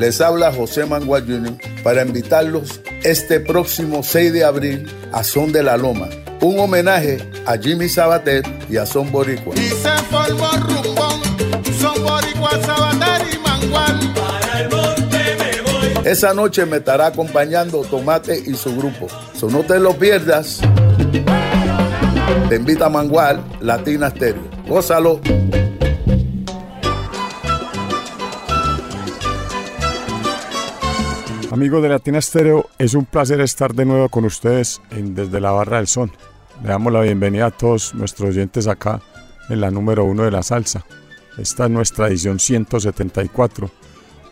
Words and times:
les 0.00 0.22
habla 0.22 0.50
José 0.50 0.86
Mangual 0.86 1.26
Jr. 1.26 1.58
para 1.84 2.00
invitarlos 2.00 2.80
este 3.04 3.38
próximo 3.38 4.02
6 4.02 4.32
de 4.32 4.44
abril 4.44 4.90
a 5.12 5.22
Son 5.22 5.52
de 5.52 5.62
la 5.62 5.76
Loma, 5.76 6.08
un 6.40 6.58
homenaje 6.58 7.18
a 7.44 7.58
Jimmy 7.58 7.86
Sabater 7.86 8.42
y 8.70 8.78
a 8.78 8.86
Son 8.86 9.12
Boricua. 9.12 9.54
Y 9.56 9.68
se 9.68 9.90
formó 10.10 10.50
rumbón, 10.52 11.20
Son 11.78 12.02
Boricua, 12.02 12.50
Sabater 12.64 13.26
y 13.30 13.38
Mangual. 13.46 14.14
Para 14.14 14.60
el 14.60 14.70
monte 14.70 15.18
me 15.38 15.70
voy. 15.70 16.08
Esa 16.08 16.32
noche 16.32 16.64
me 16.64 16.78
estará 16.78 17.08
acompañando 17.08 17.82
Tomate 17.82 18.42
y 18.46 18.54
su 18.54 18.74
grupo. 18.74 19.06
So 19.38 19.50
no 19.50 19.64
te 19.64 19.78
lo 19.78 19.98
pierdas. 19.98 20.60
Te 22.48 22.56
invita 22.56 22.86
a 22.86 22.88
Mangual, 22.88 23.44
Latina 23.60 24.08
Stereo. 24.08 24.48
Gózalo. 24.66 25.20
Amigos 31.50 31.82
de 31.82 31.88
Latina 31.88 32.20
Estéreo, 32.20 32.70
es 32.78 32.94
un 32.94 33.06
placer 33.06 33.40
estar 33.40 33.74
de 33.74 33.84
nuevo 33.84 34.08
con 34.08 34.24
ustedes 34.24 34.80
en 34.92 35.16
Desde 35.16 35.40
la 35.40 35.50
Barra 35.50 35.78
del 35.78 35.88
Son. 35.88 36.12
Le 36.62 36.68
damos 36.68 36.92
la 36.92 37.00
bienvenida 37.00 37.46
a 37.46 37.50
todos 37.50 37.92
nuestros 37.92 38.30
oyentes 38.30 38.68
acá 38.68 39.00
en 39.48 39.60
la 39.60 39.72
número 39.72 40.04
uno 40.04 40.22
de 40.22 40.30
la 40.30 40.44
salsa. 40.44 40.86
Esta 41.36 41.64
es 41.64 41.70
nuestra 41.72 42.06
edición 42.06 42.38
174. 42.38 43.68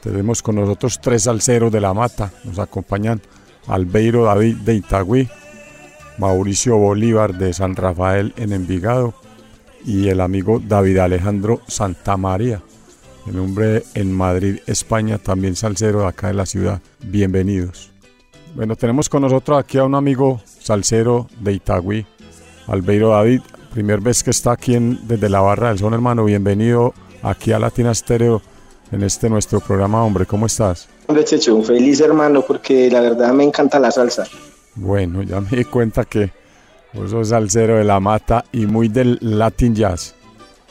Tenemos 0.00 0.42
con 0.42 0.54
nosotros 0.54 1.00
tres 1.00 1.24
salseros 1.24 1.72
de 1.72 1.80
la 1.80 1.92
mata. 1.92 2.32
Nos 2.44 2.60
acompañan 2.60 3.20
Albeiro 3.66 4.22
David 4.22 4.58
de 4.58 4.74
Itagüí, 4.74 5.28
Mauricio 6.18 6.76
Bolívar 6.76 7.36
de 7.36 7.52
San 7.52 7.74
Rafael 7.74 8.32
en 8.36 8.52
Envigado 8.52 9.12
y 9.84 10.08
el 10.08 10.20
amigo 10.20 10.62
David 10.64 10.98
Alejandro 10.98 11.62
Santamaría 11.66 12.62
el 13.28 13.38
hombre 13.38 13.84
en 13.94 14.12
Madrid, 14.12 14.58
España, 14.66 15.18
también 15.18 15.54
salsero 15.56 16.00
de 16.00 16.06
acá 16.06 16.28
de 16.28 16.34
la 16.34 16.46
ciudad. 16.46 16.80
Bienvenidos. 17.00 17.90
Bueno, 18.54 18.76
tenemos 18.76 19.08
con 19.08 19.22
nosotros 19.22 19.58
aquí 19.58 19.78
a 19.78 19.84
un 19.84 19.94
amigo 19.94 20.40
salsero 20.44 21.28
de 21.40 21.52
Itagüí, 21.52 22.06
Albeiro 22.66 23.10
David. 23.10 23.42
Primer 23.72 24.00
vez 24.00 24.22
que 24.22 24.30
está 24.30 24.52
aquí 24.52 24.74
en, 24.74 25.06
desde 25.06 25.28
la 25.28 25.40
barra 25.40 25.68
del 25.68 25.78
son, 25.78 25.94
hermano. 25.94 26.24
Bienvenido 26.24 26.94
aquí 27.22 27.52
a 27.52 27.58
Latina 27.58 27.94
Stereo 27.94 28.40
en 28.90 29.02
este 29.02 29.28
nuestro 29.28 29.60
programa, 29.60 30.02
hombre. 30.02 30.24
¿Cómo 30.24 30.46
estás? 30.46 30.88
Hombre, 31.06 31.24
Checho, 31.24 31.54
un 31.54 31.64
feliz 31.64 32.00
hermano 32.00 32.42
porque 32.42 32.90
la 32.90 33.00
verdad 33.00 33.32
me 33.32 33.44
encanta 33.44 33.78
la 33.78 33.90
salsa. 33.90 34.24
Bueno, 34.74 35.22
ya 35.22 35.40
me 35.40 35.50
di 35.50 35.64
cuenta 35.64 36.04
que 36.04 36.30
vos 36.94 37.10
sos 37.10 37.28
salsero 37.28 37.76
de 37.76 37.84
la 37.84 38.00
mata 38.00 38.44
y 38.52 38.66
muy 38.66 38.88
del 38.88 39.18
Latin 39.20 39.74
Jazz. 39.74 40.14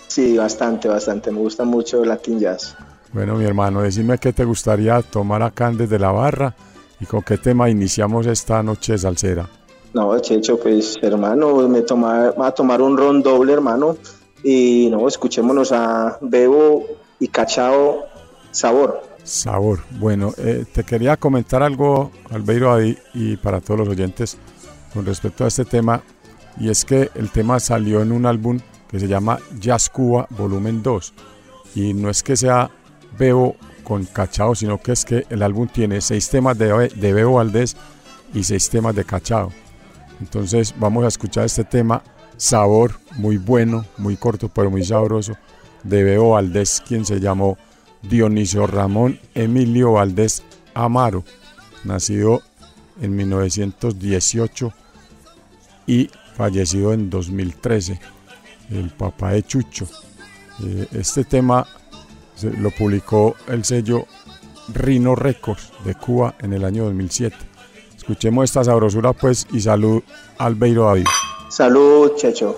Sí, 0.08 0.38
bastante, 0.38 0.88
bastante. 0.88 1.32
Me 1.32 1.40
gusta 1.40 1.64
mucho 1.64 2.04
Latin 2.04 2.40
Jazz. 2.40 2.76
Bueno, 3.14 3.36
mi 3.36 3.46
hermano, 3.46 3.82
decime 3.82 4.18
qué 4.18 4.34
te 4.34 4.44
gustaría 4.46 5.02
tomar 5.02 5.42
acá 5.42 5.72
desde 5.72 5.98
la 5.98 6.12
barra 6.12 6.54
y 7.00 7.06
con 7.06 7.22
qué 7.22 7.38
tema 7.38 7.70
iniciamos 7.70 8.26
esta 8.28 8.62
noche 8.64 8.98
salsera. 8.98 9.48
No, 9.94 10.18
Checho, 10.20 10.60
pues 10.60 10.98
hermano, 11.02 11.68
me 11.68 11.82
toma, 11.82 12.32
va 12.32 12.48
a 12.48 12.52
tomar 12.52 12.82
un 12.82 12.98
ron 12.98 13.22
doble, 13.22 13.54
hermano. 13.54 13.98
Y 14.44 14.90
no, 14.92 15.08
escuchémonos 15.08 15.72
a 15.72 16.18
Bebo 16.22 16.86
y 17.20 17.28
Cachao 17.30 18.04
Sabor. 18.52 19.02
Sabor. 19.24 19.80
Bueno, 20.00 20.34
eh, 20.38 20.66
te 20.72 20.84
quería 20.84 21.18
comentar 21.18 21.64
algo, 21.64 22.12
Albeiro, 22.30 22.74
ahí 22.74 22.98
y 23.14 23.38
para 23.38 23.60
todos 23.60 23.80
los 23.82 23.90
oyentes 23.90 24.38
con 24.94 25.06
respecto 25.06 25.46
a 25.46 25.48
este 25.48 25.66
tema. 25.66 26.02
Y 26.60 26.70
es 26.70 26.86
que 26.86 27.10
el 27.16 27.32
tema 27.32 27.60
salió 27.60 28.02
en 28.02 28.12
un 28.12 28.26
álbum 28.26 28.60
que 28.90 29.00
se 29.00 29.08
llama 29.08 29.40
Jazz 29.60 29.90
Cuba 29.90 30.28
Volumen 30.30 30.82
2. 30.82 31.14
Y 31.76 31.94
no 31.94 32.10
es 32.10 32.24
que 32.24 32.36
sea 32.36 32.70
Bebo 33.18 33.56
con 33.84 34.06
Cachao, 34.06 34.56
sino 34.56 34.82
que 34.82 34.92
es 34.92 35.06
que 35.06 35.26
el 35.30 35.44
álbum 35.44 35.68
tiene 35.68 36.02
seis 36.02 36.30
temas 36.30 36.58
de, 36.58 36.90
de 36.90 37.14
Bebo 37.14 37.36
Valdés 37.36 37.76
y 38.34 38.44
seis 38.44 38.70
temas 38.70 38.96
de 38.96 39.06
Cachao. 39.06 39.52
Entonces 40.20 40.74
vamos 40.78 41.04
a 41.06 41.08
escuchar 41.08 41.46
este 41.46 41.64
tema, 41.64 42.02
sabor 42.38 43.00
muy 43.18 43.38
bueno, 43.38 43.86
muy 43.98 44.18
corto 44.18 44.50
pero 44.50 44.70
muy 44.72 44.84
sabroso, 44.84 45.34
de 45.84 46.04
Bebo 46.04 46.32
Valdés, 46.32 46.82
quien 46.86 47.06
se 47.06 47.20
llamó 47.20 47.58
Dionisio 48.02 48.68
Ramón 48.68 49.20
Emilio 49.34 49.94
Valdés 49.94 50.44
Amaro, 50.74 51.24
nacido 51.84 52.42
en 53.02 53.16
1918 53.16 54.74
y 55.86 56.10
fallecido 56.36 56.94
en 56.94 57.10
2013 57.10 58.00
el 58.72 58.90
papá 58.90 59.32
de 59.32 59.44
Chucho. 59.44 59.88
Eh, 60.64 60.88
este 60.94 61.24
tema 61.24 61.66
lo 62.60 62.72
publicó 62.72 63.36
el 63.48 63.64
sello 63.64 64.06
Rino 64.74 65.16
Records 65.16 65.72
de 65.86 65.96
Cuba 65.96 66.36
en 66.40 66.54
el 66.54 66.66
año 66.66 66.86
2007. 66.86 67.36
Escuchemos 67.96 68.46
esta 68.46 68.64
sabrosura 68.64 69.14
pues 69.14 69.48
y 69.52 69.62
salud 69.62 70.02
Albeiro 70.38 70.86
David. 70.86 71.06
Salud, 71.50 72.12
Checho. 72.16 72.58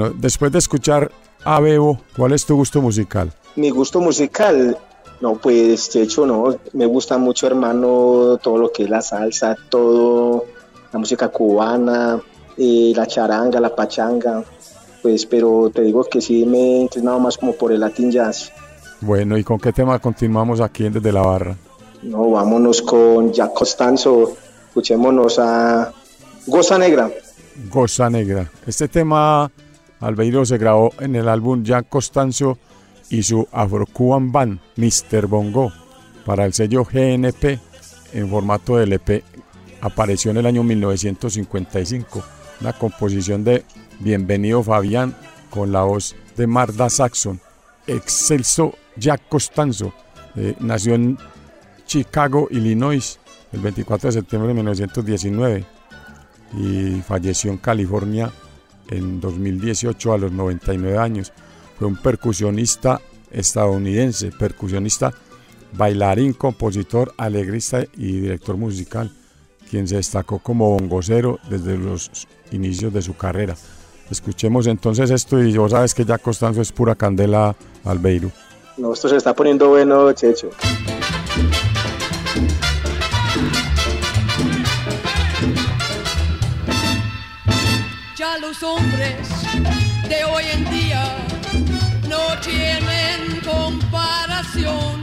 Bueno, 0.00 0.16
después 0.18 0.50
de 0.50 0.58
escuchar 0.58 1.10
a 1.44 1.60
Bebo, 1.60 2.00
¿cuál 2.16 2.32
es 2.32 2.46
tu 2.46 2.56
gusto 2.56 2.80
musical? 2.80 3.30
Mi 3.56 3.68
gusto 3.68 4.00
musical, 4.00 4.78
no, 5.20 5.34
pues 5.34 5.92
de 5.92 6.04
hecho 6.04 6.24
no, 6.24 6.56
me 6.72 6.86
gusta 6.86 7.18
mucho 7.18 7.46
hermano 7.46 8.38
todo 8.42 8.56
lo 8.56 8.72
que 8.72 8.84
es 8.84 8.88
la 8.88 9.02
salsa, 9.02 9.54
todo, 9.68 10.46
la 10.90 10.98
música 10.98 11.28
cubana, 11.28 12.18
eh, 12.56 12.94
la 12.96 13.06
charanga, 13.06 13.60
la 13.60 13.76
pachanga, 13.76 14.42
pues 15.02 15.26
pero 15.26 15.70
te 15.70 15.82
digo 15.82 16.02
que 16.04 16.22
sí 16.22 16.46
me 16.46 16.58
he 16.58 16.80
entrenado 16.80 17.20
más 17.20 17.36
como 17.36 17.52
por 17.52 17.70
el 17.70 17.80
Latin 17.80 18.10
Jazz. 18.10 18.50
Bueno, 19.02 19.36
¿y 19.36 19.44
con 19.44 19.58
qué 19.58 19.70
tema 19.70 19.98
continuamos 19.98 20.62
aquí 20.62 20.86
en 20.86 20.94
Desde 20.94 21.12
la 21.12 21.20
Barra? 21.20 21.54
No, 22.04 22.30
vámonos 22.30 22.80
con 22.80 23.34
Jack 23.34 23.52
Costanzo, 23.52 24.34
escuchémonos 24.68 25.38
a 25.38 25.92
Goza 26.46 26.78
Negra. 26.78 27.10
Goza 27.70 28.08
Negra. 28.08 28.50
Este 28.66 28.88
tema, 28.88 29.50
Albeiro, 30.00 30.46
se 30.46 30.58
grabó 30.58 30.92
en 30.98 31.14
el 31.14 31.28
álbum 31.28 31.62
Jack 31.62 31.88
Costanzo 31.88 32.58
y 33.10 33.22
su 33.22 33.46
Afro-Cuban 33.52 34.32
Band, 34.32 34.60
Mr. 34.76 35.26
Bongo, 35.26 35.72
para 36.24 36.46
el 36.46 36.54
sello 36.54 36.84
GNP 36.84 37.58
en 38.12 38.30
formato 38.30 38.76
de 38.76 38.84
LP. 38.84 39.22
Apareció 39.82 40.30
en 40.30 40.38
el 40.38 40.46
año 40.46 40.62
1955. 40.62 42.22
Una 42.60 42.72
composición 42.72 43.44
de 43.44 43.64
Bienvenido 43.98 44.62
Fabián 44.62 45.14
con 45.50 45.72
la 45.72 45.82
voz 45.82 46.14
de 46.36 46.46
Marda 46.46 46.88
Saxon. 46.88 47.40
Excelso 47.86 48.74
Jack 48.96 49.28
Costanzo 49.28 49.92
eh, 50.36 50.54
nació 50.60 50.94
en 50.94 51.18
Chicago, 51.86 52.48
Illinois, 52.50 53.18
el 53.52 53.60
24 53.60 54.08
de 54.08 54.12
septiembre 54.12 54.48
de 54.48 54.54
1919 54.54 55.64
y 56.56 57.00
falleció 57.00 57.50
en 57.50 57.58
California 57.58 58.30
en 58.90 59.20
2018 59.20 60.12
a 60.12 60.18
los 60.18 60.32
99 60.32 60.98
años. 60.98 61.32
Fue 61.78 61.86
un 61.86 61.96
percusionista 61.96 63.00
estadounidense, 63.30 64.32
percusionista, 64.32 65.12
bailarín, 65.72 66.32
compositor, 66.32 67.14
alegrista 67.16 67.84
y 67.96 68.20
director 68.20 68.56
musical, 68.56 69.10
quien 69.70 69.86
se 69.88 69.96
destacó 69.96 70.40
como 70.40 70.70
bongocero 70.70 71.38
desde 71.48 71.78
los 71.78 72.10
inicios 72.50 72.92
de 72.92 73.02
su 73.02 73.16
carrera. 73.16 73.56
Escuchemos 74.10 74.66
entonces 74.66 75.10
esto 75.10 75.40
y 75.40 75.56
vos 75.56 75.70
sabes 75.70 75.94
que 75.94 76.04
ya 76.04 76.18
Costanzo 76.18 76.60
es 76.60 76.72
pura 76.72 76.96
candela 76.96 77.54
Albeiro. 77.84 78.30
No, 78.76 78.92
esto 78.92 79.08
se 79.08 79.16
está 79.16 79.34
poniendo 79.34 79.68
bueno, 79.68 80.12
Checho. 80.12 80.50
Hombres 88.62 89.28
de 90.08 90.24
hoy 90.24 90.44
en 90.52 90.64
día 90.70 91.04
no 92.08 92.38
tienen 92.40 93.40
comparación. 93.44 95.02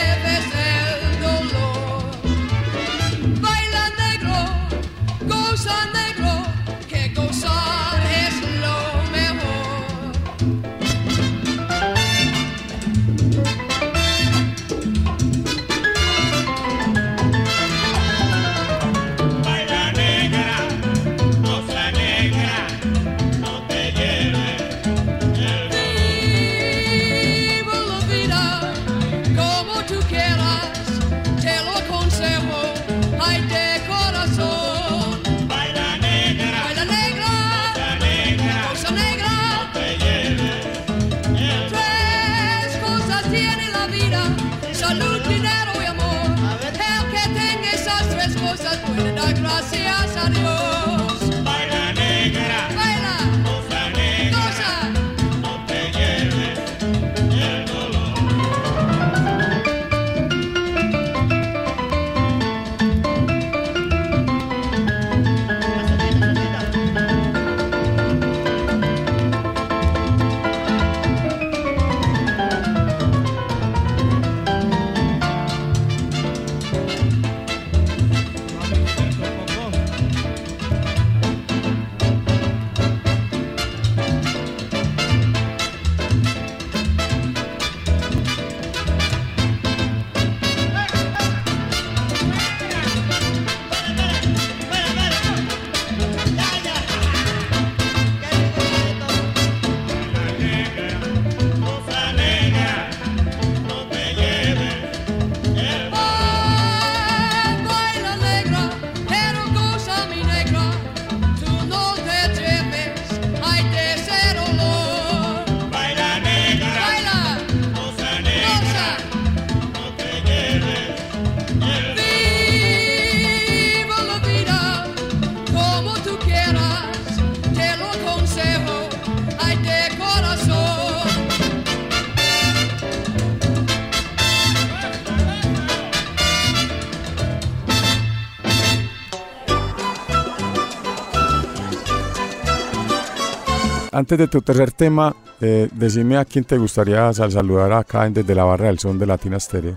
Antes 143.97 144.19
de 144.19 144.29
tu 144.29 144.43
tercer 144.43 144.73
tema, 144.73 145.17
eh, 145.41 145.69
decime 145.73 146.19
a 146.19 146.25
quién 146.27 146.45
te 146.45 146.59
gustaría 146.59 147.11
sal- 147.15 147.33
saludar 147.33 147.73
acá 147.73 148.07
desde 148.11 148.35
la 148.35 148.45
barra 148.45 148.67
del 148.67 148.79
son 148.79 148.99
de 148.99 149.07
Latina 149.07 149.41
Stereo. 149.41 149.75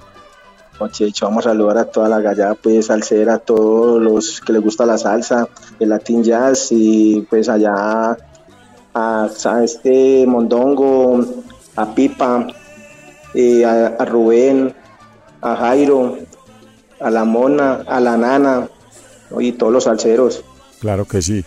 Checho, 0.92 1.26
vamos 1.28 1.46
a 1.46 1.50
saludar 1.52 1.78
a 1.78 1.86
toda 1.86 2.10
la 2.10 2.20
gallada, 2.20 2.56
pues 2.56 2.88
salsera, 2.88 3.36
a 3.36 3.40
todos 3.40 4.02
los 4.02 4.42
que 4.42 4.52
les 4.54 4.62
gusta 4.62 4.86
la 4.86 4.98
salsa, 4.98 5.48
el 5.80 5.88
Latin 5.90 6.22
Jazz 6.24 6.68
y 6.72 7.26
pues 7.30 7.48
allá 7.48 8.18
a, 8.94 9.30
a 9.46 9.64
este 9.64 10.26
Mondongo, 10.28 11.24
a 11.78 11.96
Pipa, 11.96 12.46
eh, 13.34 13.64
a, 13.66 13.88
a 14.02 14.06
Rubén, 14.06 14.74
a 15.42 15.56
Jairo, 15.56 16.18
a 17.00 17.10
la 17.10 17.24
Mona, 17.26 17.84
a 17.88 18.00
la 18.02 18.18
Nana 18.18 18.68
y 19.40 19.54
todos 19.54 19.72
los 19.72 19.84
salseros. 19.86 20.44
Claro 20.82 21.06
que 21.06 21.22
sí. 21.22 21.44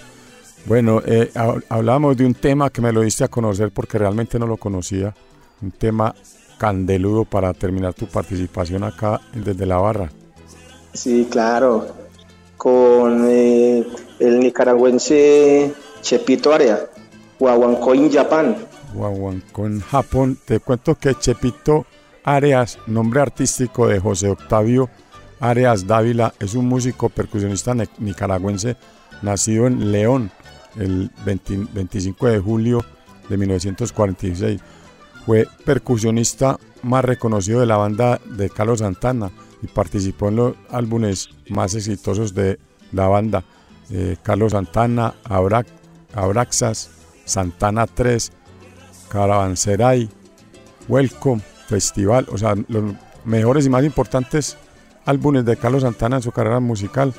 Bueno, 0.66 1.02
eh, 1.04 1.30
ha- 1.34 1.56
hablamos 1.68 2.16
de 2.16 2.24
un 2.24 2.34
tema 2.34 2.70
que 2.70 2.80
me 2.80 2.92
lo 2.92 3.00
diste 3.00 3.24
a 3.24 3.28
conocer 3.28 3.70
porque 3.72 3.98
realmente 3.98 4.38
no 4.38 4.46
lo 4.46 4.56
conocía. 4.56 5.14
Un 5.60 5.72
tema 5.72 6.14
candeludo 6.58 7.24
para 7.24 7.52
terminar 7.52 7.94
tu 7.94 8.06
participación 8.06 8.84
acá 8.84 9.20
desde 9.34 9.66
la 9.66 9.78
barra. 9.78 10.10
Sí, 10.92 11.26
claro. 11.30 11.86
Con 12.56 13.26
eh, 13.28 13.84
el 14.20 14.38
nicaragüense 14.38 15.72
Chepito 16.00 16.52
Area, 16.52 16.78
Guaguancó 17.40 17.94
en 17.94 18.12
Japón. 18.12 18.56
Guaguancó 18.94 19.66
en 19.66 19.80
Japón. 19.80 20.38
Te 20.44 20.60
cuento 20.60 20.94
que 20.94 21.14
Chepito 21.16 21.86
Areas, 22.22 22.78
nombre 22.86 23.20
artístico 23.20 23.88
de 23.88 23.98
José 23.98 24.28
Octavio 24.28 24.88
Areas 25.40 25.88
Dávila, 25.88 26.34
es 26.38 26.54
un 26.54 26.66
músico 26.68 27.08
percusionista 27.08 27.74
nicaragüense 27.98 28.76
nacido 29.22 29.66
en 29.66 29.90
León 29.90 30.30
el 30.76 31.10
20 31.24 31.68
25 31.72 32.26
de 32.28 32.38
julio 32.38 32.84
de 33.28 33.36
1946. 33.36 34.60
Fue 35.26 35.46
percusionista 35.64 36.58
más 36.82 37.04
reconocido 37.04 37.60
de 37.60 37.66
la 37.66 37.76
banda 37.76 38.20
de 38.36 38.50
Carlos 38.50 38.80
Santana 38.80 39.30
y 39.62 39.68
participó 39.68 40.28
en 40.28 40.36
los 40.36 40.54
álbumes 40.70 41.30
más 41.48 41.74
exitosos 41.74 42.34
de 42.34 42.58
la 42.92 43.06
banda. 43.08 43.44
eh, 43.90 44.16
Carlos 44.22 44.52
Santana, 44.52 45.14
Abra- 45.24 45.66
Abraxas, 46.14 46.90
Santana 47.26 47.86
3, 47.86 48.32
Caravanserai, 49.10 50.08
Welcome, 50.88 51.42
Festival, 51.68 52.26
o 52.32 52.38
sea, 52.38 52.54
los 52.68 52.94
mejores 53.24 53.66
y 53.66 53.70
más 53.70 53.84
importantes 53.84 54.56
álbumes 55.04 55.44
de 55.44 55.56
Carlos 55.56 55.82
Santana 55.82 56.16
en 56.16 56.22
su 56.22 56.32
carrera 56.32 56.60
musical 56.60 57.12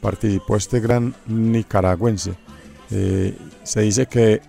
participó 0.00 0.56
este 0.56 0.80
gran 0.80 1.14
nicaragüense. 1.26 2.34
Eh, 2.90 3.36
se 3.62 3.80
dice 3.82 4.06
que 4.06 4.40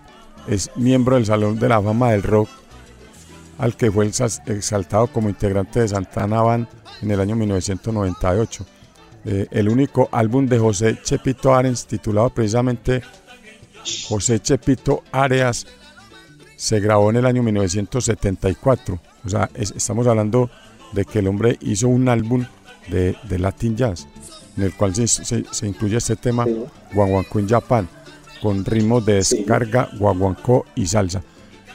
es 0.48 0.70
miembro 0.76 1.16
del 1.16 1.26
Salón 1.26 1.58
de 1.58 1.68
la 1.68 1.80
Fama 1.80 2.10
del 2.12 2.22
Rock, 2.22 2.48
al 3.58 3.76
que 3.76 3.90
fue 3.90 4.06
exal- 4.08 4.42
exaltado 4.46 5.06
como 5.06 5.28
integrante 5.28 5.80
de 5.80 5.88
Santana 5.88 6.42
Band 6.42 6.66
en 7.02 7.10
el 7.10 7.20
año 7.20 7.36
1998. 7.36 8.66
Eh, 9.24 9.46
el 9.52 9.68
único 9.68 10.08
álbum 10.10 10.46
de 10.46 10.58
José 10.58 10.98
Chepito 11.02 11.54
Arens, 11.54 11.86
titulado 11.86 12.30
precisamente 12.30 13.02
José 14.08 14.40
Chepito 14.40 15.02
Areas, 15.12 15.66
se 16.56 16.80
grabó 16.80 17.10
en 17.10 17.16
el 17.16 17.26
año 17.26 17.42
1974. 17.42 19.00
O 19.24 19.28
sea, 19.28 19.48
es- 19.54 19.72
estamos 19.76 20.06
hablando 20.08 20.50
de 20.92 21.04
que 21.04 21.20
el 21.20 21.28
hombre 21.28 21.56
hizo 21.60 21.88
un 21.88 22.08
álbum 22.08 22.44
de, 22.88 23.16
de 23.28 23.38
Latin 23.38 23.76
Jazz, 23.76 24.08
en 24.56 24.64
el 24.64 24.74
cual 24.74 24.94
se, 24.94 25.06
se- 25.06 25.44
se 25.50 25.66
incluye 25.68 25.96
este 25.98 26.16
tema, 26.16 26.44
Sí. 26.44 26.64
Guaguancó 26.92 27.38
en 27.38 27.48
Japan, 27.48 27.88
con 28.42 28.64
ritmos 28.64 29.06
de 29.06 29.22
Sí. 29.22 29.36
descarga, 29.38 29.88
guaguancó 29.98 30.66
y 30.74 30.86
salsa. 30.86 31.22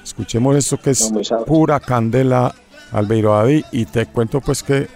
Escuchemos 0.03 0.55
esto 0.55 0.77
que 0.77 0.91
es 0.91 1.11
pura 1.45 1.79
candela, 1.79 2.53
Albeiro 2.91 3.33
David, 3.33 3.65
y 3.71 3.85
te 3.85 4.05
cuento 4.05 4.41
pues 4.41 4.63
que 4.63 4.87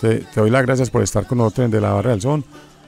te, 0.00 0.18
te 0.20 0.40
doy 0.40 0.50
las 0.50 0.62
gracias 0.62 0.90
por 0.90 1.02
estar 1.02 1.26
con 1.26 1.38
nosotros 1.38 1.66
en 1.66 1.70
De 1.70 1.80
la 1.80 1.92
Barra 1.92 2.10
del 2.10 2.20
Son 2.20 2.44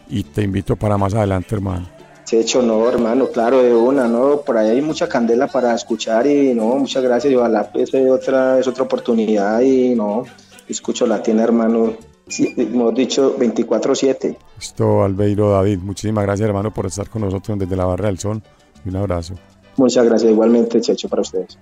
y 0.09 0.25
te 0.25 0.43
invito 0.43 0.77
para 0.77 0.99
más 0.99 1.15
adelante, 1.15 1.55
hermano. 1.55 1.89
Checho, 2.25 2.63
no, 2.63 2.89
hermano, 2.89 3.29
claro, 3.29 3.63
de 3.63 3.75
una, 3.75 4.07
¿no? 4.07 4.43
Por 4.43 4.57
ahí 4.57 4.71
hay 4.71 4.83
mucha 4.83 5.09
candela 5.09 5.49
para 5.49 5.75
escuchar 5.75 6.27
y 6.27 6.55
no, 6.55 6.77
muchas 6.77 7.03
gracias 7.03 7.33
y 7.33 7.37
ojalá 7.37 7.71
pues, 7.73 7.93
eh, 7.95 8.09
otra, 8.11 8.59
es 8.59 8.69
otra 8.69 8.85
oportunidad 8.85 9.61
y 9.63 9.95
no, 9.97 10.25
escucho 10.69 11.07
latina, 11.07 11.43
hermano, 11.43 11.95
sí, 12.31 12.55
hemos 12.57 12.95
dicho 12.95 13.37
24-7. 13.39 14.37
Esto, 14.59 15.03
Albeiro 15.03 15.51
David, 15.51 15.79
muchísimas 15.79 16.25
gracias, 16.25 16.49
hermano, 16.49 16.73
por 16.73 16.87
estar 16.87 17.09
con 17.09 17.23
nosotros 17.23 17.59
desde 17.59 17.77
la 17.77 17.85
Barra 17.85 18.07
del 18.07 18.19
Son 18.19 18.43
y 18.85 18.89
un 18.89 18.97
abrazo. 18.97 19.35
Muchas 19.77 20.05
gracias 20.05 20.33
igualmente, 20.33 20.81
Checho, 20.81 21.09
para 21.09 21.23
ustedes. 21.23 21.59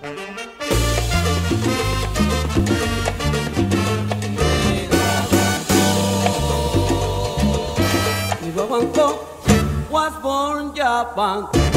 Was 9.91 10.13
born 10.23 10.75
Japan. 10.75 11.68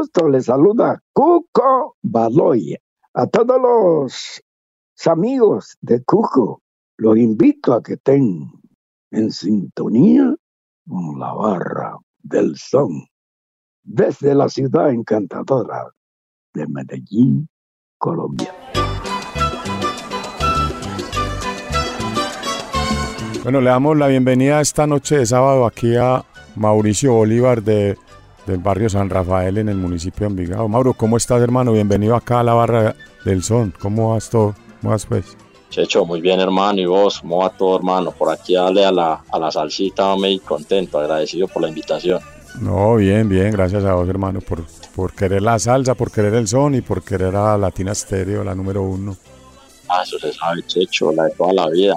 Gusto, 0.00 0.28
les 0.28 0.46
saluda 0.46 1.02
Cuco 1.12 1.96
Baloy. 2.02 2.74
A 3.12 3.26
todos 3.26 3.60
los 3.60 4.42
amigos 5.06 5.76
de 5.82 6.02
Cuco, 6.04 6.62
los 6.96 7.18
invito 7.18 7.74
a 7.74 7.82
que 7.82 7.94
estén 7.94 8.50
en 9.10 9.30
sintonía 9.30 10.34
con 10.88 11.18
la 11.18 11.34
barra 11.34 11.98
del 12.22 12.56
son 12.56 13.06
desde 13.82 14.34
la 14.34 14.48
ciudad 14.48 14.90
encantadora 14.90 15.92
de 16.54 16.66
Medellín, 16.66 17.46
Colombia. 17.98 18.54
Bueno, 23.42 23.60
le 23.60 23.68
damos 23.68 23.98
la 23.98 24.06
bienvenida 24.06 24.62
esta 24.62 24.86
noche 24.86 25.18
de 25.18 25.26
sábado 25.26 25.66
aquí 25.66 25.96
a 25.96 26.24
Mauricio 26.56 27.12
Bolívar 27.12 27.62
de, 27.62 27.98
del 28.46 28.58
barrio 28.58 28.88
San 28.88 29.10
Rafael 29.10 29.58
en 29.58 29.68
el 29.68 29.76
municipio 29.76 30.26
de 30.26 30.30
Envigado. 30.30 30.68
Mauro, 30.68 30.94
¿cómo 30.94 31.16
estás, 31.16 31.40
hermano? 31.42 31.72
Bienvenido 31.72 32.16
acá 32.16 32.40
a 32.40 32.44
la 32.44 32.54
barra 32.54 32.94
del 33.24 33.42
son. 33.42 33.72
¿Cómo 33.78 34.12
vas 34.12 34.30
todo? 34.30 34.54
¿Cómo 34.80 34.92
vas, 34.92 35.06
pues? 35.06 35.36
Checho, 35.70 36.04
muy 36.04 36.20
bien 36.20 36.40
hermano, 36.40 36.80
y 36.80 36.86
vos, 36.86 37.20
¿cómo 37.20 37.38
va 37.38 37.50
todo 37.50 37.76
hermano? 37.76 38.10
Por 38.10 38.32
aquí 38.32 38.54
dale 38.54 38.84
a 38.84 38.90
la, 38.90 39.22
a 39.30 39.38
la 39.38 39.52
salsita, 39.52 40.16
me 40.16 40.40
contento, 40.40 40.98
agradecido 40.98 41.46
por 41.46 41.62
la 41.62 41.68
invitación. 41.68 42.20
No, 42.60 42.96
bien, 42.96 43.28
bien, 43.28 43.52
gracias 43.52 43.84
a 43.84 43.94
vos, 43.94 44.08
hermano, 44.08 44.40
por, 44.40 44.64
por 44.96 45.12
querer 45.12 45.42
la 45.42 45.58
salsa, 45.60 45.94
por 45.94 46.10
querer 46.10 46.34
el 46.34 46.48
son 46.48 46.74
y 46.74 46.80
por 46.80 47.02
querer 47.02 47.36
a 47.36 47.56
Latina 47.56 47.94
Stereo, 47.94 48.42
la 48.42 48.56
número 48.56 48.82
uno. 48.82 49.16
Ah, 49.88 50.02
eso 50.02 50.18
se 50.18 50.32
sabe, 50.32 50.62
Checho, 50.66 51.12
la 51.12 51.24
de 51.24 51.30
toda 51.30 51.52
la 51.52 51.68
vida. 51.68 51.94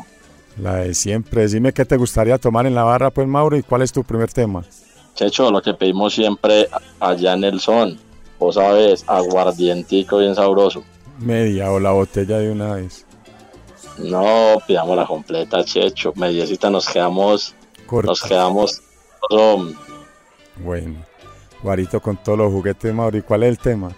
La 0.57 0.75
de 0.75 0.93
siempre. 0.93 1.41
Decime 1.41 1.73
qué 1.73 1.85
te 1.85 1.97
gustaría 1.97 2.37
tomar 2.37 2.67
en 2.67 2.75
la 2.75 2.83
barra, 2.83 3.09
pues, 3.09 3.27
Mauro, 3.27 3.57
y 3.57 3.63
cuál 3.63 3.81
es 3.81 3.91
tu 3.91 4.03
primer 4.03 4.31
tema. 4.31 4.63
Checho, 5.15 5.51
lo 5.51 5.61
que 5.61 5.73
pedimos 5.73 6.13
siempre 6.13 6.67
allá 6.99 7.33
en 7.33 7.43
el 7.43 7.59
son, 7.59 7.99
vos 8.39 8.55
sabes, 8.55 9.03
aguardientico 9.07 10.17
bien 10.17 10.33
sabroso. 10.35 10.83
Media 11.19 11.71
o 11.71 11.79
la 11.79 11.91
botella 11.91 12.39
de 12.39 12.51
una 12.51 12.75
vez. 12.75 13.05
No, 13.99 14.57
pidamos 14.65 14.97
la 14.97 15.05
completa, 15.05 15.63
Checho. 15.63 16.13
Mediecita 16.15 16.69
nos 16.69 16.87
quedamos, 16.87 17.53
Corta. 17.85 18.07
nos 18.09 18.23
quedamos, 18.23 18.81
Bueno, 20.57 20.95
Guarito 21.61 22.01
con 22.01 22.17
todos 22.17 22.37
los 22.37 22.51
juguetes, 22.51 22.93
Mauro. 22.93 23.17
¿Y 23.17 23.21
cuál 23.21 23.43
es 23.43 23.49
el 23.49 23.59
tema? 23.59 23.91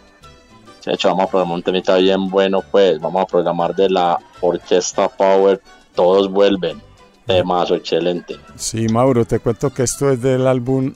Checho, 0.82 1.08
vamos 1.10 1.26
a 1.26 1.30
programar 1.30 1.56
un 1.56 1.64
temita 1.64 1.96
bien 1.96 2.30
bueno, 2.30 2.62
pues. 2.70 3.00
Vamos 3.00 3.24
a 3.24 3.26
programar 3.26 3.74
de 3.74 3.90
la 3.90 4.20
Orquesta 4.42 5.08
Power, 5.08 5.62
Todos 5.96 6.30
Vuelven. 6.30 6.82
Temazo, 7.26 7.74
excelente. 7.74 8.36
Sí, 8.56 8.88
Mauro, 8.88 9.26
te 9.26 9.40
cuento 9.40 9.74
que 9.74 9.82
esto 9.84 10.12
es 10.12 10.22
del 10.22 10.46
álbum 10.46 10.94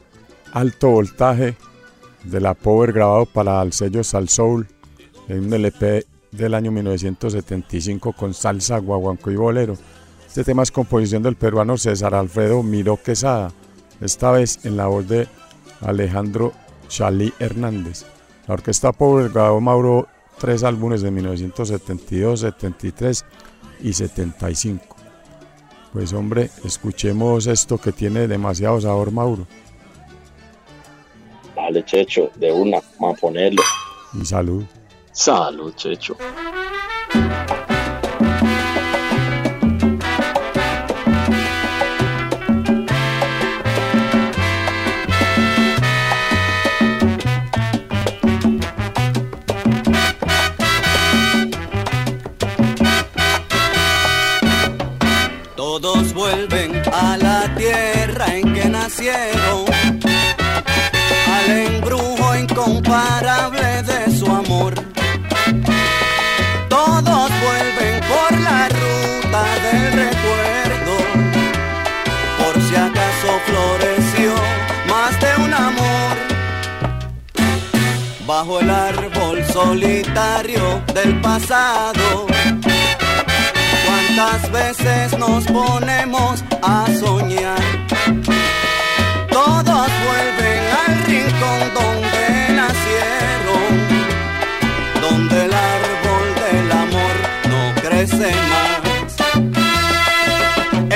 Alto 0.53 0.89
Voltaje 0.89 1.55
de 2.23 2.39
la 2.39 2.53
Power 2.53 2.91
grabado 2.91 3.25
para 3.25 3.61
el 3.61 3.73
sello 3.73 4.03
Sal 4.03 4.29
Soul 4.29 4.67
en 5.27 5.45
un 5.45 5.53
LP 5.53 6.05
del 6.31 6.53
año 6.53 6.71
1975 6.71 8.13
con 8.13 8.33
salsa, 8.33 8.77
guaguanco 8.79 9.31
y 9.31 9.35
bolero. 9.35 9.75
Este 10.27 10.43
tema 10.43 10.63
es 10.63 10.71
composición 10.71 11.23
del 11.23 11.35
peruano 11.35 11.77
César 11.77 12.13
Alfredo 12.13 12.63
Miró 12.63 12.97
Quesada, 13.01 13.51
esta 14.01 14.31
vez 14.31 14.65
en 14.65 14.77
la 14.77 14.87
voz 14.87 15.07
de 15.07 15.27
Alejandro 15.81 16.53
Chalí 16.87 17.33
Hernández. 17.39 18.05
La 18.47 18.55
orquesta 18.55 18.91
Power 18.91 19.29
grabó 19.29 19.61
Mauro 19.61 20.07
tres 20.39 20.63
álbumes 20.63 21.01
de 21.01 21.11
1972, 21.11 22.39
73 22.39 23.25
y 23.81 23.93
75. 23.93 24.95
Pues 25.93 26.13
hombre, 26.13 26.49
escuchemos 26.63 27.47
esto 27.47 27.79
que 27.79 27.91
tiene 27.91 28.27
demasiado 28.27 28.79
sabor, 28.79 29.11
Mauro. 29.11 29.47
Dale, 31.61 31.83
Checho, 31.83 32.31
de 32.35 32.51
una, 32.53 32.79
vamos 32.99 33.17
a 33.17 33.21
ponerlo. 33.21 33.61
Y 34.13 34.25
salud. 34.25 34.63
Salud, 35.11 35.73
Checho. 35.75 36.15
Todos 55.57 56.13
vuelven 56.13 56.81
a 56.93 57.17
la 57.17 57.53
tierra 57.55 58.33
en 58.33 58.53
que 58.53 58.65
nacieron, 58.65 59.68
solitario 79.63 80.81
del 80.93 81.19
pasado. 81.19 82.27
¿Cuántas 83.85 84.51
veces 84.51 85.17
nos 85.17 85.43
ponemos 85.45 86.43
a 86.61 86.85
soñar? 86.99 87.61
Todos 89.29 89.87
vuelven 90.07 90.61
al 90.83 90.93
rincón 91.11 91.61
donde 91.79 92.25
nacieron, 92.61 93.71
donde 95.05 95.45
el 95.45 95.53
árbol 95.75 96.27
del 96.43 96.71
amor 96.85 97.15
no 97.51 97.61
crece 97.81 98.31
más. 98.53 99.11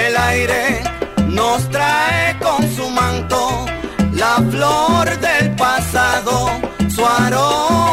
El 0.06 0.14
aire 0.32 0.84
nos 1.28 1.70
trae 1.70 2.40
con 2.40 2.62
su 2.76 2.90
manto 2.90 3.66
la 4.14 4.36
flor 4.52 5.06
del 5.20 5.56
pasado, 5.56 6.50
su 6.96 7.06
aroma 7.06 7.93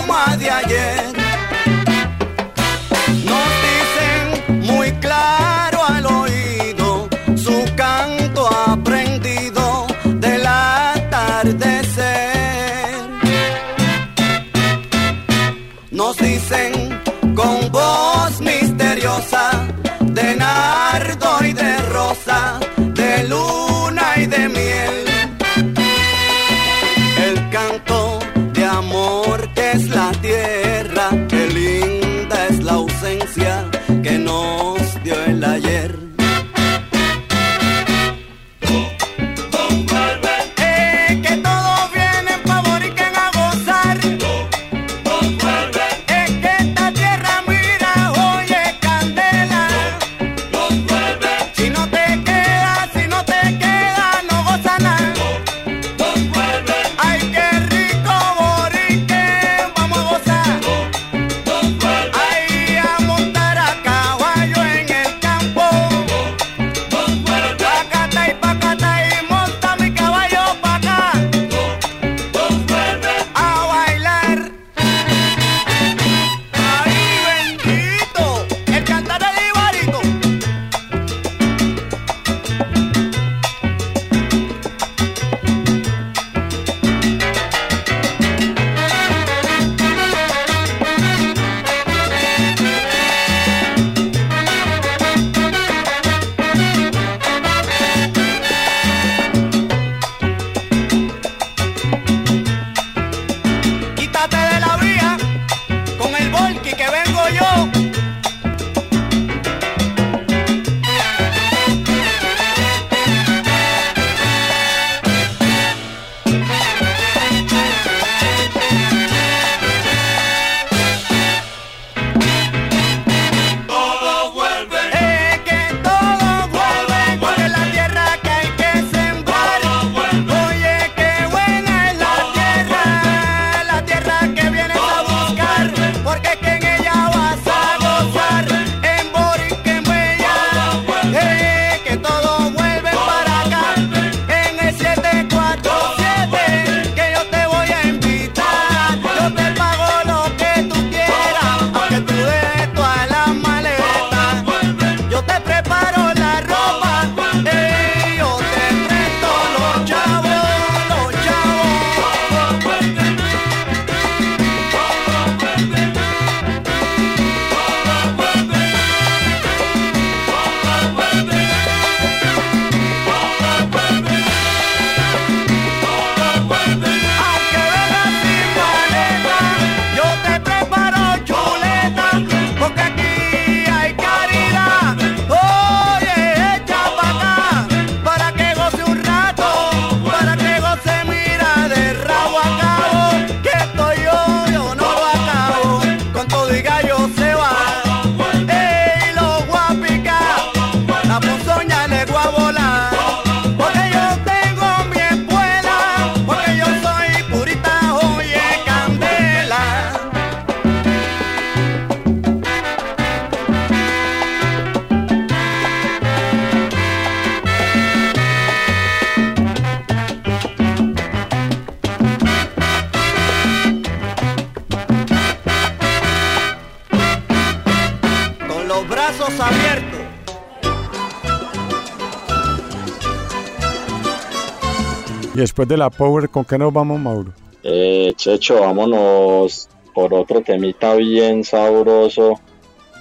después 235.61 235.69
de 235.69 235.77
la 235.77 235.91
Power, 235.91 236.29
¿con 236.31 236.45
qué 236.45 236.57
nos 236.57 236.73
vamos, 236.73 236.99
Mauro? 236.99 237.33
Eh, 237.63 238.13
Checho, 238.17 238.61
vámonos 238.61 239.69
por 239.95 240.15
otro 240.15 240.41
temita 240.41 240.95
bien 240.95 241.45
sabroso, 241.45 242.41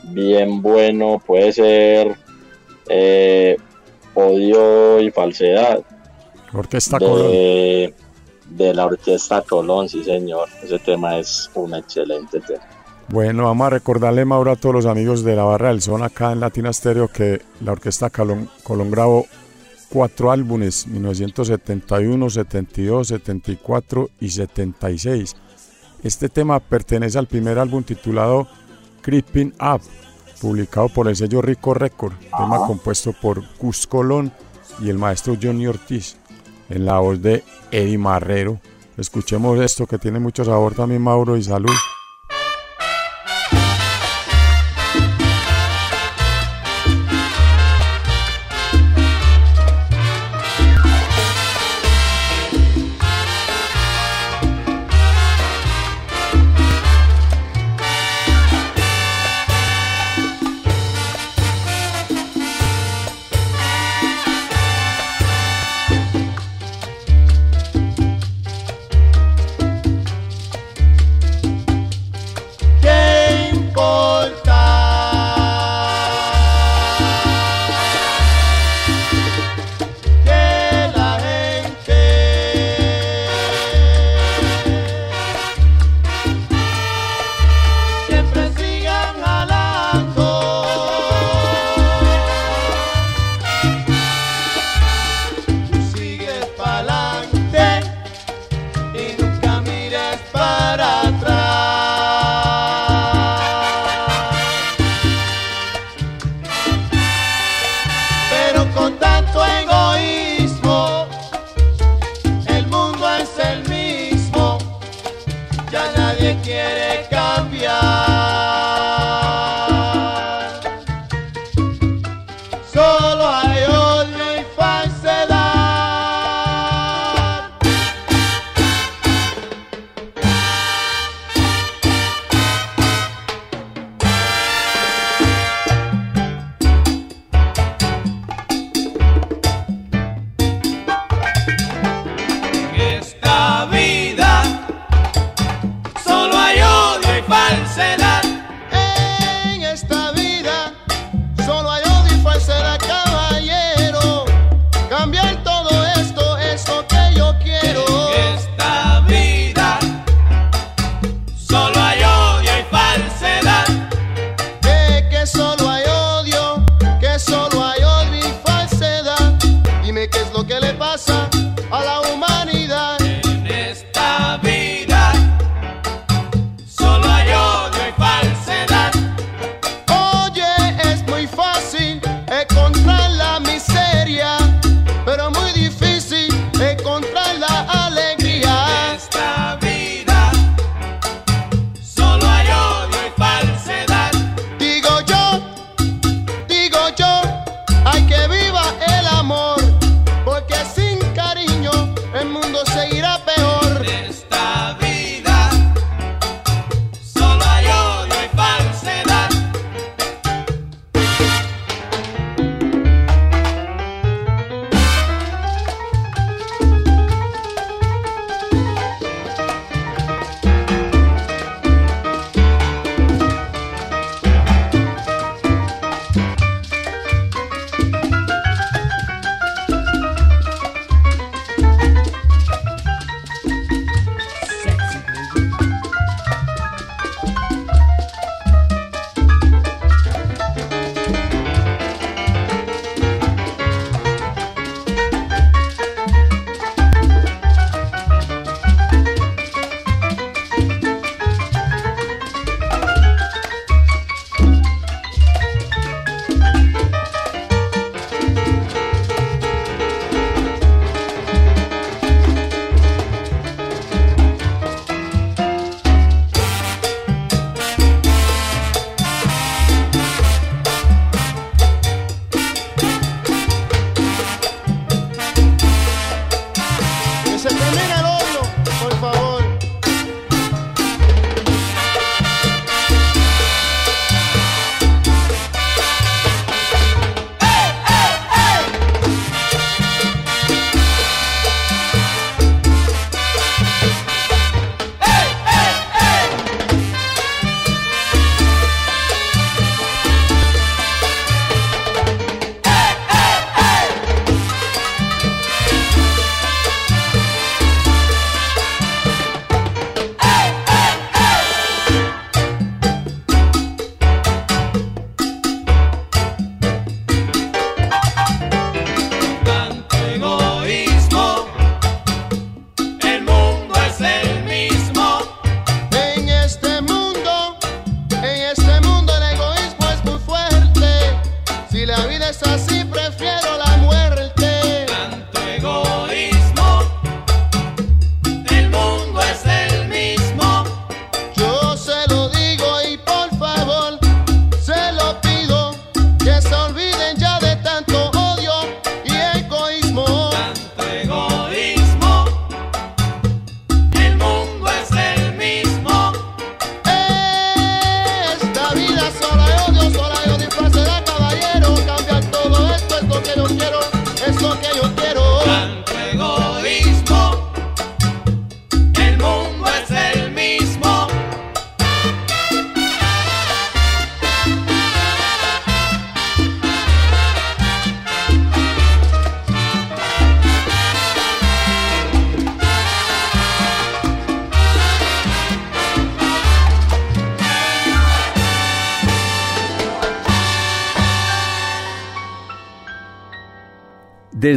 bien 0.04 0.62
bueno. 0.62 1.22
Puede 1.26 1.54
ser 1.54 2.18
eh, 2.90 3.56
odio 4.14 5.00
y 5.00 5.10
falsedad. 5.12 5.82
Orquesta 6.54 7.00
Colón. 7.00 7.32
de, 7.32 7.94
de 8.50 8.74
la 8.74 8.88
orquesta 8.88 9.42
Colón, 9.42 9.88
sí 9.88 10.04
señor. 10.04 10.50
Ese 10.62 10.80
tema 10.80 11.18
es 11.18 11.50
un 11.54 11.76
excelente 11.76 12.42
tema. 12.42 12.64
Bueno, 13.08 13.46
vamos 13.46 13.68
a 13.68 13.70
recordarle, 13.72 14.26
Mauro, 14.26 14.52
a 14.52 14.56
todos 14.56 14.76
los 14.76 14.86
amigos 14.86 15.24
de 15.24 15.36
la 15.36 15.44
Barra 15.44 15.70
del 15.70 15.82
Son 15.82 16.04
acá 16.04 16.32
en 16.32 16.42
Latina 16.42 16.74
Stereo 16.74 17.08
que 17.08 17.42
la 17.62 17.72
Orquesta 17.72 18.10
Colón, 18.10 18.50
Colón 18.64 18.92
grabó 18.92 19.26
cuatro 19.90 20.32
álbumes, 20.32 20.88
1971, 20.88 22.30
72, 22.30 23.08
74 23.08 24.10
y 24.20 24.30
76. 24.30 25.36
Este 26.04 26.30
tema 26.30 26.60
pertenece 26.60 27.18
al 27.18 27.28
primer 27.28 27.60
álbum 27.60 27.84
titulado 27.84 28.48
Creeping 29.02 29.54
Up, 29.60 29.82
publicado 30.40 30.90
por 30.90 31.08
el 31.08 31.16
sello 31.16 31.42
Rico 31.42 31.74
Record, 31.74 32.14
tema 32.20 32.66
compuesto 32.66 33.14
por 33.14 33.44
Cus 33.58 33.86
Colón 33.88 34.32
y 34.82 34.90
el 34.90 34.98
maestro 34.98 35.36
Johnny 35.42 35.68
Ortiz, 35.68 36.16
en 36.70 36.86
la 36.86 37.00
voz 37.00 37.22
de 37.22 37.44
Eddie 37.72 37.98
Marrero. 37.98 38.60
Escuchemos 38.98 39.60
esto 39.60 39.88
que 39.88 39.98
tiene 39.98 40.20
mucho 40.20 40.46
sabor 40.46 40.74
también, 40.74 41.02
Mauro, 41.02 41.36
y 41.36 41.44
salud. 41.44 41.72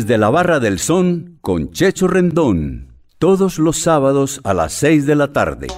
Desde 0.02 0.18
la 0.18 0.30
Barra 0.30 0.58
del 0.58 0.80
Son 0.80 1.38
con 1.40 1.70
Checho 1.70 2.08
Rendón. 2.08 2.92
Todos 3.20 3.60
los 3.60 3.78
sábados 3.78 4.40
a 4.42 4.52
las 4.52 4.72
6 4.72 5.06
de 5.06 5.14
la 5.14 5.32
tarde. 5.32 5.68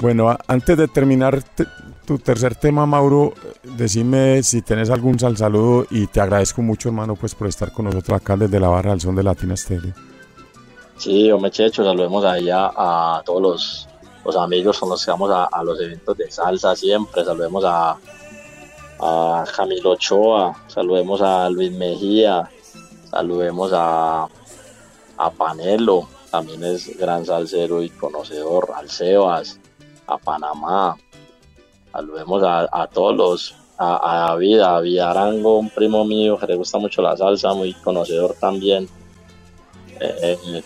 Bueno, 0.00 0.36
antes 0.48 0.76
de 0.76 0.88
terminar 0.88 1.44
te- 1.44 1.64
tu 2.04 2.18
tercer 2.18 2.56
tema, 2.56 2.86
Mauro, 2.86 3.32
decime 3.62 4.42
si 4.42 4.62
tenés 4.62 4.90
algún 4.90 5.16
sal 5.16 5.36
saludo 5.36 5.86
y 5.90 6.08
te 6.08 6.20
agradezco 6.20 6.60
mucho, 6.62 6.88
hermano, 6.88 7.14
pues 7.14 7.36
por 7.36 7.46
estar 7.46 7.70
con 7.72 7.84
nosotros 7.84 8.20
acá 8.20 8.36
desde 8.36 8.58
la 8.58 8.66
barra 8.68 8.90
del 8.90 9.00
son 9.00 9.14
de 9.14 9.22
Latina 9.22 9.56
Stereo. 9.56 9.94
Sí, 10.96 11.30
hombre, 11.30 11.52
Checho, 11.52 11.84
saludemos 11.84 12.24
ahí 12.24 12.50
a, 12.50 12.66
a 12.74 13.22
todos 13.24 13.40
los, 13.40 13.88
los 14.24 14.36
amigos 14.36 14.80
con 14.80 14.88
los 14.88 15.04
que 15.04 15.12
vamos 15.12 15.30
a, 15.30 15.44
a 15.44 15.62
los 15.62 15.80
eventos 15.80 16.16
de 16.18 16.28
salsa 16.32 16.74
siempre. 16.74 17.24
Saludemos 17.24 17.62
a, 17.64 17.96
a 19.00 19.44
Camilo 19.56 19.90
Ochoa, 19.92 20.54
saludemos 20.68 21.22
a 21.22 21.48
Luis 21.48 21.72
Mejía, 21.72 22.50
saludemos 23.10 23.72
a, 23.74 24.28
a 25.16 25.30
Panelo, 25.30 26.08
también 26.30 26.62
es 26.64 26.96
gran 26.98 27.24
salsero 27.24 27.82
y 27.82 27.90
conocedor, 27.90 28.72
al 28.74 28.90
Sebas, 28.90 29.58
a 30.06 30.18
Panamá, 30.18 30.96
saludemos 31.92 32.42
a, 32.42 32.68
a 32.70 32.86
todos 32.86 33.54
a, 33.80 34.26
David, 34.28 34.60
a 34.60 34.72
David 34.72 34.98
Arango, 34.98 35.58
un 35.58 35.70
primo 35.70 36.04
mío 36.04 36.38
que 36.38 36.46
le 36.46 36.56
gusta 36.56 36.78
mucho 36.78 37.00
la 37.00 37.16
salsa, 37.16 37.54
muy 37.54 37.72
conocedor 37.72 38.34
también. 38.34 38.88
Eh, 39.98 40.38
eh, 40.46 40.64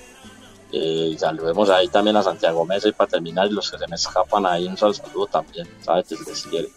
eh, 0.73 1.17
saludemos 1.17 1.71
ahí 1.71 1.87
también 1.87 2.17
a 2.17 2.23
Santiago 2.23 2.65
Mesa 2.65 2.89
y 2.89 2.93
para 2.93 3.11
terminar, 3.11 3.51
los 3.53 3.71
que 3.71 3.79
se 3.79 3.87
me 3.87 3.95
escapan 3.95 4.47
ahí, 4.47 4.67
un 4.67 4.77
sal 4.77 4.95
saludo 4.95 5.27
también, 5.27 5.69
¿sabes? 5.81 6.09
Que 6.09 6.17
les 6.17 6.43
quiere. 6.43 6.69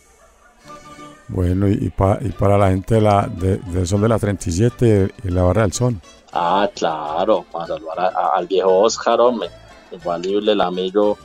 Bueno, 1.29 1.67
y, 1.67 1.89
pa- 1.89 2.19
y 2.21 2.29
para 2.29 2.57
la 2.57 2.69
gente 2.69 2.95
de 2.95 3.01
la, 3.01 3.27
de- 3.27 3.57
del 3.57 3.85
son 3.87 4.01
de 4.01 4.07
la 4.09 4.17
37 4.17 5.13
y 5.23 5.29
la 5.29 5.43
barra 5.43 5.63
del 5.63 5.73
son. 5.73 6.01
Ah, 6.31 6.69
claro, 6.73 7.45
para 7.51 7.67
saludar 7.67 7.99
a- 7.99 8.07
a- 8.07 8.37
al 8.37 8.47
viejo 8.47 8.77
Oscar, 8.79 9.19
hombre, 9.19 9.49
infalible 9.91 10.53
el 10.53 10.61
amigo 10.61 11.17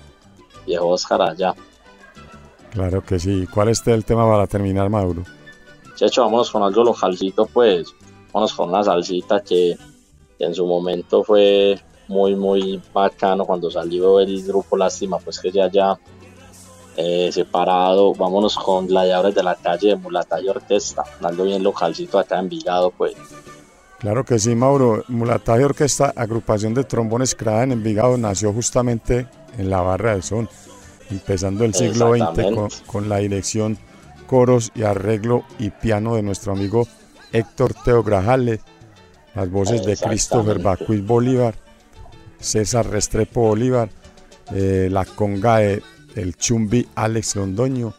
viejo 0.67 0.89
Oscar 0.89 1.23
allá. 1.23 1.55
Claro 2.71 3.05
que 3.05 3.19
sí. 3.19 3.47
¿Cuál 3.53 3.69
es 3.69 3.87
el 3.87 4.05
tema 4.05 4.27
para 4.29 4.47
terminar, 4.47 4.89
Mauro? 4.89 5.25
Checho, 5.95 6.23
vámonos 6.23 6.51
con 6.51 6.63
algo 6.63 6.83
localcito, 6.85 7.47
pues. 7.47 7.95
Vámonos 8.33 8.55
con 8.55 8.71
una 8.71 8.83
salsita 8.83 9.41
que, 9.43 9.77
que 10.39 10.45
en 10.45 10.55
su 10.55 10.67
momento 10.67 11.23
fue 11.23 11.79
muy, 12.09 12.35
muy 12.35 12.81
bacano 12.93 13.45
cuando 13.45 13.71
salió 13.71 14.19
el 14.21 14.43
grupo 14.43 14.77
Lástima, 14.77 15.19
pues 15.19 15.39
que 15.39 15.51
ya 15.53 15.71
ya 15.71 15.99
eh, 16.97 17.31
separado. 17.33 18.15
Vámonos 18.15 18.57
con 18.57 18.87
Gladiadores 18.87 19.35
de 19.35 19.43
la 19.43 19.55
Calle 19.55 19.89
de 19.89 19.97
Mulata 19.97 20.41
y 20.41 20.49
Orquesta, 20.49 21.05
algo 21.23 21.45
bien 21.45 21.63
localcito 21.63 22.19
acá 22.19 22.39
en 22.39 22.49
Vigado, 22.49 22.91
pues. 22.91 23.15
Claro 24.03 24.25
que 24.25 24.39
sí, 24.41 24.57
Mauro. 24.57 25.05
Mulataje 25.07 25.65
Orquesta, 25.65 26.13
agrupación 26.17 26.75
de 26.75 26.83
trombones 26.83 27.37
creada 27.37 27.63
en 27.63 27.71
Envigado, 27.71 28.19
nació 28.19 28.53
justamente 28.53 29.29
en 29.57 29.71
la 29.71 29.81
barra 29.81 30.13
del 30.13 30.25
son, 30.25 30.49
empezando 31.09 31.65
el 31.65 31.73
siglo 31.73 32.13
XX 32.17 32.83
con, 32.87 33.09
la 33.09 33.19
dirección, 33.19 33.79
coros 34.27 34.73
y 34.75 34.83
arreglo 34.83 35.45
y 35.61 35.71
piano 35.71 36.17
de 36.17 36.23
nuestro 36.23 36.53
amigo 36.53 36.89
Héctor 37.33 37.75
Teo 37.85 38.03
Grajales, 38.03 38.59
las 39.37 39.49
voces 39.49 39.85
de 39.87 39.97
Christopher. 39.97 40.59
Bacuiz 40.59 41.07
Bolívar, 41.07 41.55
César 42.41 42.91
Restrepo 42.91 43.43
Bolívar, 43.43 43.89
eh, 44.53 44.89
la 44.91 45.05
conga 45.05 45.59
de 45.59 45.81
el 46.17 46.37
Chumbi 46.37 46.87
Alex 46.95 47.37
Londoño 47.37 47.93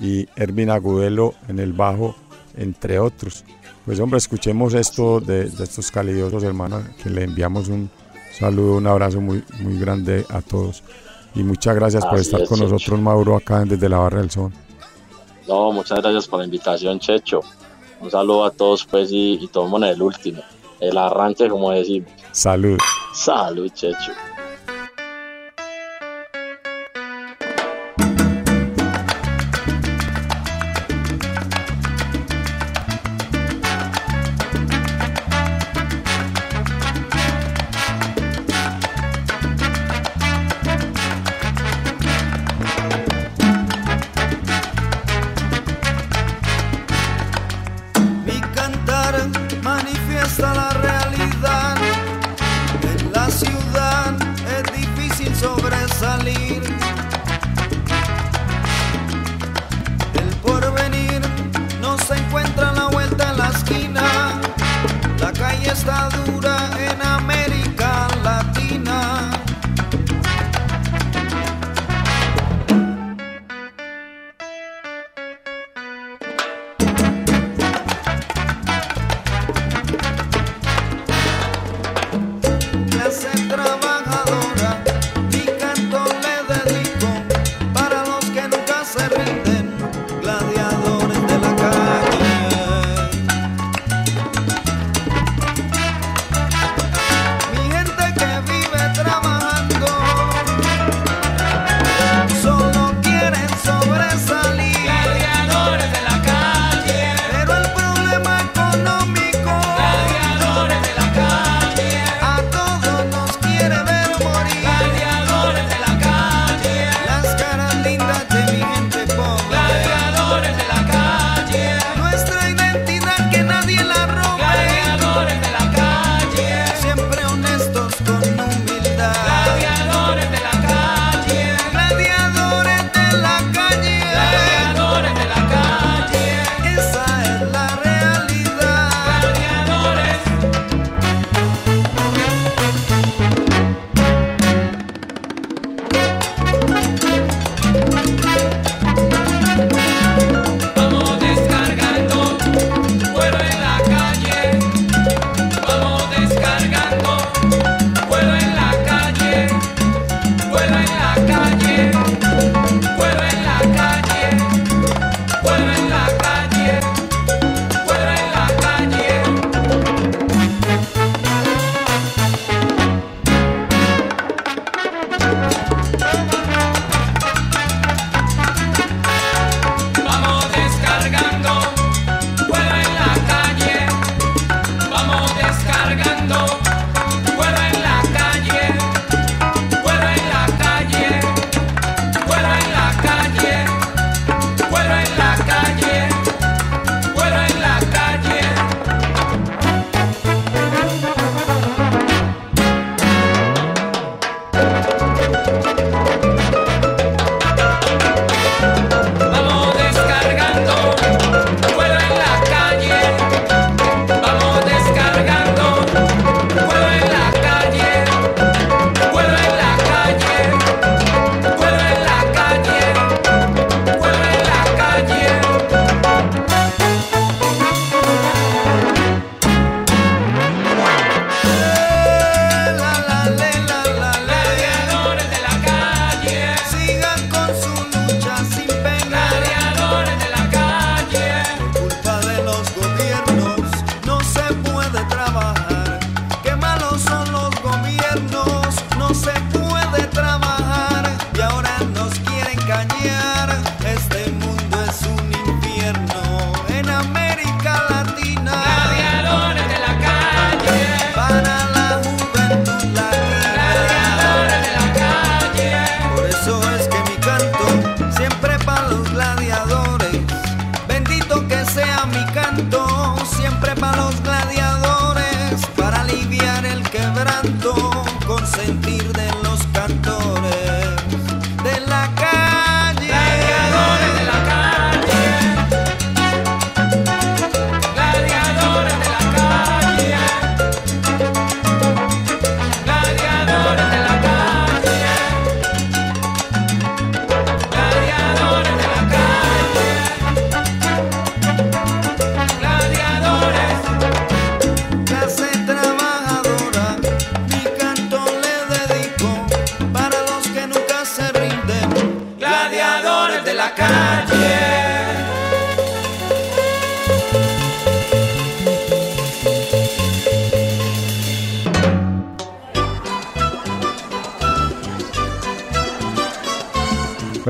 y 0.00 0.28
Ervin 0.36 0.70
Agudelo 0.70 1.34
en 1.48 1.58
el 1.58 1.72
bajo, 1.72 2.14
entre 2.56 2.98
otros. 2.98 3.44
Pues 3.84 4.00
hombre, 4.00 4.18
escuchemos 4.18 4.74
esto 4.74 5.20
de, 5.20 5.44
de 5.48 5.64
estos 5.64 5.90
calidosos 5.90 6.42
hermanos, 6.42 6.84
que 7.02 7.08
le 7.10 7.24
enviamos 7.24 7.68
un 7.68 7.88
saludo, 8.32 8.76
un 8.76 8.86
abrazo 8.86 9.20
muy, 9.20 9.42
muy 9.60 9.78
grande 9.78 10.24
a 10.28 10.42
todos. 10.42 10.82
Y 11.34 11.42
muchas 11.42 11.74
gracias 11.74 12.04
por 12.04 12.18
estar 12.18 12.40
es, 12.40 12.48
con 12.48 12.58
Checho. 12.58 12.70
nosotros, 12.70 13.00
Mauro, 13.00 13.36
acá 13.36 13.64
desde 13.64 13.88
la 13.88 13.98
Barra 13.98 14.20
del 14.20 14.30
Son. 14.30 14.52
No, 15.46 15.70
muchas 15.70 16.00
gracias 16.00 16.26
por 16.26 16.40
la 16.40 16.46
invitación, 16.46 16.98
Checho. 16.98 17.40
Un 18.00 18.10
saludo 18.10 18.44
a 18.44 18.50
todos, 18.50 18.84
pues, 18.84 19.10
y, 19.12 19.34
y 19.34 19.46
tomemos 19.48 19.82
el 19.82 20.02
último. 20.02 20.42
El 20.80 20.98
arranque, 20.98 21.48
como 21.48 21.70
decimos. 21.70 22.10
Salud. 22.32 22.78
Salud, 23.14 23.70
Checho. 23.72 24.12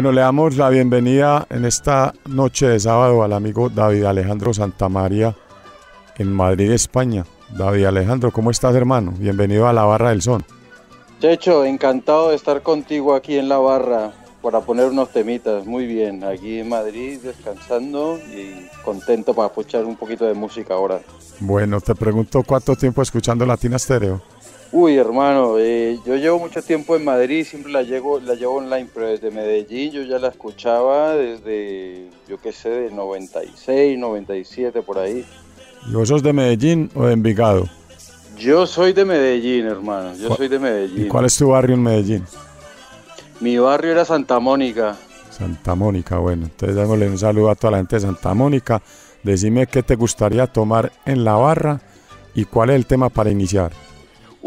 Bueno, 0.07 0.20
le 0.20 0.22
damos 0.22 0.57
la 0.57 0.70
bienvenida 0.70 1.48
en 1.50 1.64
esta 1.64 2.14
noche 2.26 2.68
de 2.68 2.78
sábado 2.78 3.24
al 3.24 3.32
amigo 3.32 3.68
David 3.68 4.04
Alejandro 4.04 4.54
Santamaría 4.54 5.34
en 6.16 6.32
Madrid, 6.32 6.70
España. 6.70 7.26
David 7.50 7.86
Alejandro, 7.86 8.30
¿cómo 8.30 8.52
estás, 8.52 8.76
hermano? 8.76 9.12
Bienvenido 9.18 9.66
a 9.66 9.72
la 9.72 9.82
Barra 9.82 10.11
del 10.11 10.22
Son. 10.22 10.44
Checho, 11.20 11.64
encantado 11.64 12.28
de 12.28 12.36
estar 12.36 12.62
contigo 12.62 13.16
aquí 13.16 13.36
en 13.36 13.48
la 13.48 13.59
barra 13.59 14.12
para 14.42 14.61
poner 14.61 14.90
unos 14.90 15.11
temitas. 15.11 15.66
Muy 15.66 15.86
bien, 15.86 16.22
aquí 16.22 16.61
en 16.61 16.68
Madrid 16.68 17.18
descansando 17.20 18.16
y 18.32 18.68
contento 18.84 19.34
para 19.34 19.48
escuchar 19.48 19.86
un 19.86 19.96
poquito 19.96 20.24
de 20.24 20.34
música 20.34 20.74
ahora. 20.74 21.00
Bueno, 21.40 21.80
te 21.80 21.96
pregunto 21.96 22.44
cuánto 22.44 22.76
tiempo 22.76 23.02
escuchando 23.02 23.44
Latina 23.44 23.76
Stereo. 23.76 24.22
Uy, 24.79 24.99
hermano, 24.99 25.59
eh, 25.59 25.99
yo 26.05 26.16
llevo 26.16 26.39
mucho 26.39 26.61
tiempo 26.61 26.95
en 26.97 27.03
Madrid, 27.03 27.47
siempre 27.47 27.72
la 27.72 27.81
llevo, 27.81 28.20
la 28.20 28.35
llevo 28.35 28.57
online, 28.57 28.87
pero 28.93 29.07
desde 29.07 29.31
Medellín 29.31 29.91
yo 29.91 30.03
ya 30.03 30.18
la 30.18 30.29
escuchaba 30.29 31.14
desde, 31.14 32.11
yo 32.29 32.39
qué 32.39 32.53
sé, 32.53 32.68
de 32.68 32.91
96, 32.91 33.99
97 33.99 34.83
por 34.83 34.99
ahí. 34.99 35.24
¿Y 35.89 35.95
vos 35.95 36.07
sos 36.11 36.22
de 36.22 36.35
Medellín 36.35 36.91
o 36.95 37.07
de 37.07 37.14
Envigado? 37.14 37.66
Yo 38.37 38.66
soy 38.66 38.93
de 38.93 39.07
Medellín, 39.07 39.64
hermano, 39.64 40.14
yo 40.14 40.37
soy 40.37 40.49
de 40.49 40.57
¿Y 40.57 40.59
Medellín. 40.59 41.09
cuál 41.09 41.24
es 41.24 41.39
tu 41.39 41.49
barrio 41.49 41.74
en 41.74 41.83
Medellín? 41.83 42.24
Mi 43.41 43.57
barrio 43.57 43.93
era 43.93 44.05
Santa 44.05 44.39
Mónica. 44.41 44.95
Santa 45.31 45.74
Mónica, 45.74 46.18
bueno. 46.18 46.45
Entonces 46.45 46.77
démosle 46.77 47.09
un 47.09 47.16
saludo 47.16 47.49
a 47.49 47.55
toda 47.55 47.70
la 47.70 47.77
gente 47.79 47.97
de 47.97 48.01
Santa 48.01 48.35
Mónica. 48.35 48.83
Decime 49.22 49.68
qué 49.68 49.83
te 49.83 49.95
gustaría 49.95 50.47
tomar 50.47 50.93
en 51.07 51.24
la 51.24 51.33
barra 51.33 51.81
y 52.35 52.45
cuál 52.45 52.68
es 52.68 52.77
el 52.77 52.85
tema 52.85 53.09
para 53.09 53.31
iniciar. 53.31 53.72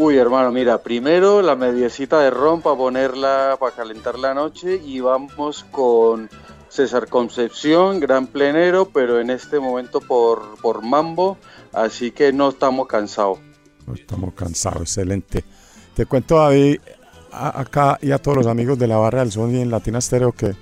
Uy, 0.01 0.15
hermano, 0.15 0.49
mira, 0.53 0.81
primero 0.81 1.41
la 1.41 1.57
mediecita 1.57 2.21
de 2.21 2.29
ron 2.29 2.61
para 2.61 2.77
ponerla, 2.77 3.57
para 3.59 3.75
calentar 3.75 4.17
la 4.17 4.33
noche 4.33 4.81
y 4.81 5.01
vamos 5.01 5.65
con 5.71 6.29
César 6.69 7.09
Concepción, 7.09 7.99
gran 7.99 8.27
plenero, 8.27 8.85
pero 8.93 9.19
en 9.19 9.29
este 9.29 9.59
momento 9.59 9.99
por, 9.99 10.57
por 10.61 10.83
mambo, 10.83 11.37
así 11.73 12.11
que 12.11 12.31
no 12.31 12.47
estamos 12.47 12.87
cansados. 12.87 13.39
No 13.85 13.93
Estamos 13.93 14.33
cansados, 14.35 14.83
excelente. 14.83 15.43
Te 15.93 16.05
cuento, 16.05 16.37
David, 16.37 16.79
acá 17.33 17.99
y 18.01 18.11
a 18.11 18.19
todos 18.19 18.37
los 18.37 18.47
amigos 18.47 18.79
de 18.79 18.87
la 18.87 18.95
Barra 18.95 19.19
del 19.19 19.33
Son 19.33 19.53
y 19.53 19.59
en 19.59 19.69
Latina 19.69 19.99
Stereo 19.99 20.31
que 20.31 20.55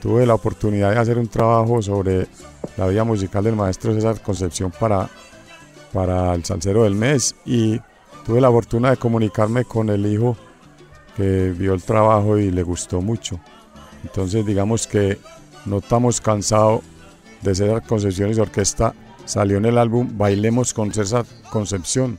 tuve 0.00 0.24
la 0.24 0.34
oportunidad 0.34 0.92
de 0.92 1.00
hacer 1.00 1.18
un 1.18 1.26
trabajo 1.26 1.82
sobre 1.82 2.28
la 2.76 2.86
vida 2.86 3.02
musical 3.02 3.42
del 3.42 3.56
maestro 3.56 3.92
César 3.92 4.22
Concepción 4.22 4.70
para, 4.70 5.10
para 5.92 6.32
el 6.32 6.44
Salsero 6.44 6.84
del 6.84 6.94
Mes 6.94 7.34
y 7.44 7.80
tuve 8.28 8.42
la 8.42 8.50
fortuna 8.50 8.90
de 8.90 8.98
comunicarme 8.98 9.64
con 9.64 9.88
el 9.88 10.04
hijo 10.04 10.36
que 11.16 11.50
vio 11.56 11.72
el 11.72 11.82
trabajo 11.82 12.36
y 12.36 12.50
le 12.50 12.62
gustó 12.62 13.00
mucho. 13.00 13.40
Entonces 14.04 14.44
digamos 14.44 14.86
que 14.86 15.18
no 15.64 15.78
estamos 15.78 16.20
cansados 16.20 16.82
de 17.40 17.54
César 17.54 17.82
Concepción 17.86 18.30
y 18.30 18.38
orquesta. 18.38 18.92
Salió 19.24 19.56
en 19.56 19.64
el 19.64 19.78
álbum 19.78 20.10
Bailemos 20.18 20.74
con 20.74 20.92
César 20.92 21.24
Concepción, 21.50 22.18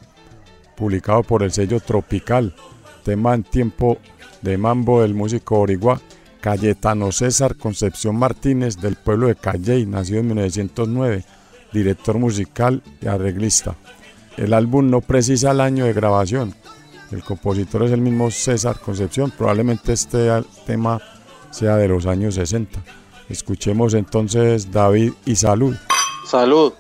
publicado 0.76 1.22
por 1.22 1.43
el 1.43 1.51
sello 1.51 1.80
Tropical, 1.80 2.55
tema 3.03 3.36
en 3.36 3.43
tiempo 3.43 3.99
de 4.41 4.57
mambo 4.57 5.03
del 5.03 5.14
músico 5.14 5.60
origua 5.60 6.01
Cayetano 6.41 7.12
César 7.12 7.55
Concepción 7.55 8.16
Martínez 8.16 8.78
del 8.78 8.95
pueblo 8.95 9.28
de 9.28 9.36
Calley, 9.36 9.86
nacido 9.86 10.22
en 10.22 10.28
1909, 10.30 11.24
director 11.72 12.18
musical 12.18 12.82
y 12.99 13.05
arreglista. 13.05 13.76
El 14.40 14.54
álbum 14.54 14.90
no 14.90 15.02
precisa 15.02 15.52
el 15.52 15.60
año 15.60 15.84
de 15.84 15.92
grabación. 15.92 16.56
El 17.12 17.22
compositor 17.26 17.84
es 17.84 17.92
el 17.92 18.00
mismo 18.00 18.32
César 18.32 18.80
Concepción. 18.80 19.34
Probablemente 19.38 19.92
este 19.92 20.30
tema 20.66 21.02
sea 21.52 21.76
de 21.76 21.90
los 21.90 22.06
años 22.06 22.36
60. 22.36 22.82
Escuchemos 23.28 23.94
entonces 23.96 24.72
David 24.72 25.12
y 25.26 25.36
Salud. 25.36 25.76
Salud. 26.26 26.72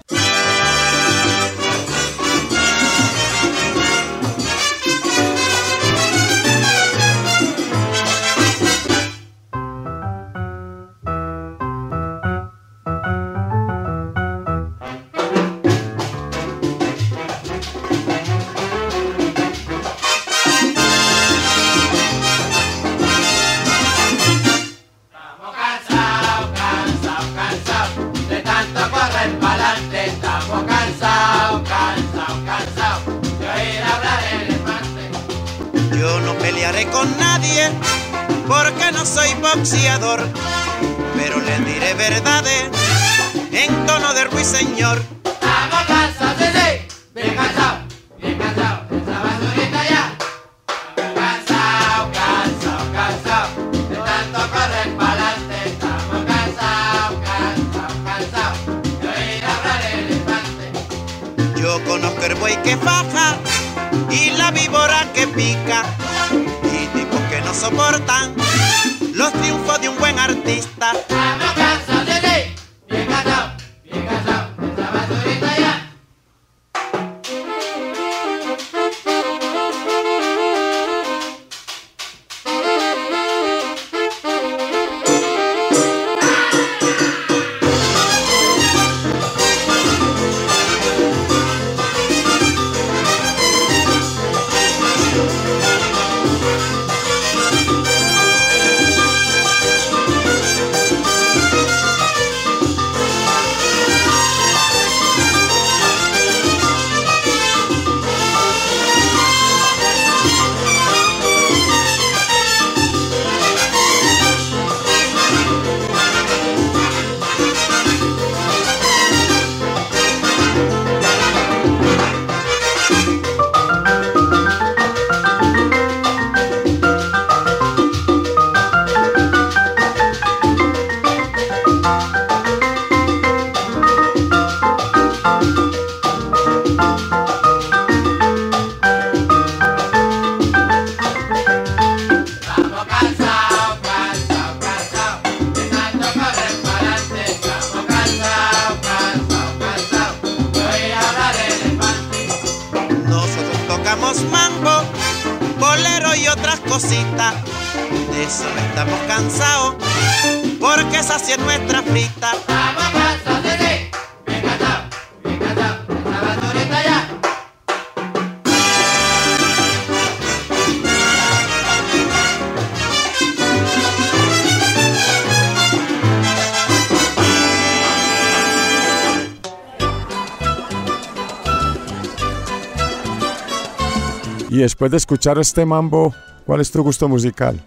Y 184.59 184.61
después 184.61 184.91
de 184.91 184.97
escuchar 184.97 185.39
este 185.39 185.65
mambo, 185.65 186.13
¿cuál 186.45 186.59
es 186.59 186.69
tu 186.69 186.83
gusto 186.83 187.07
musical? 187.07 187.57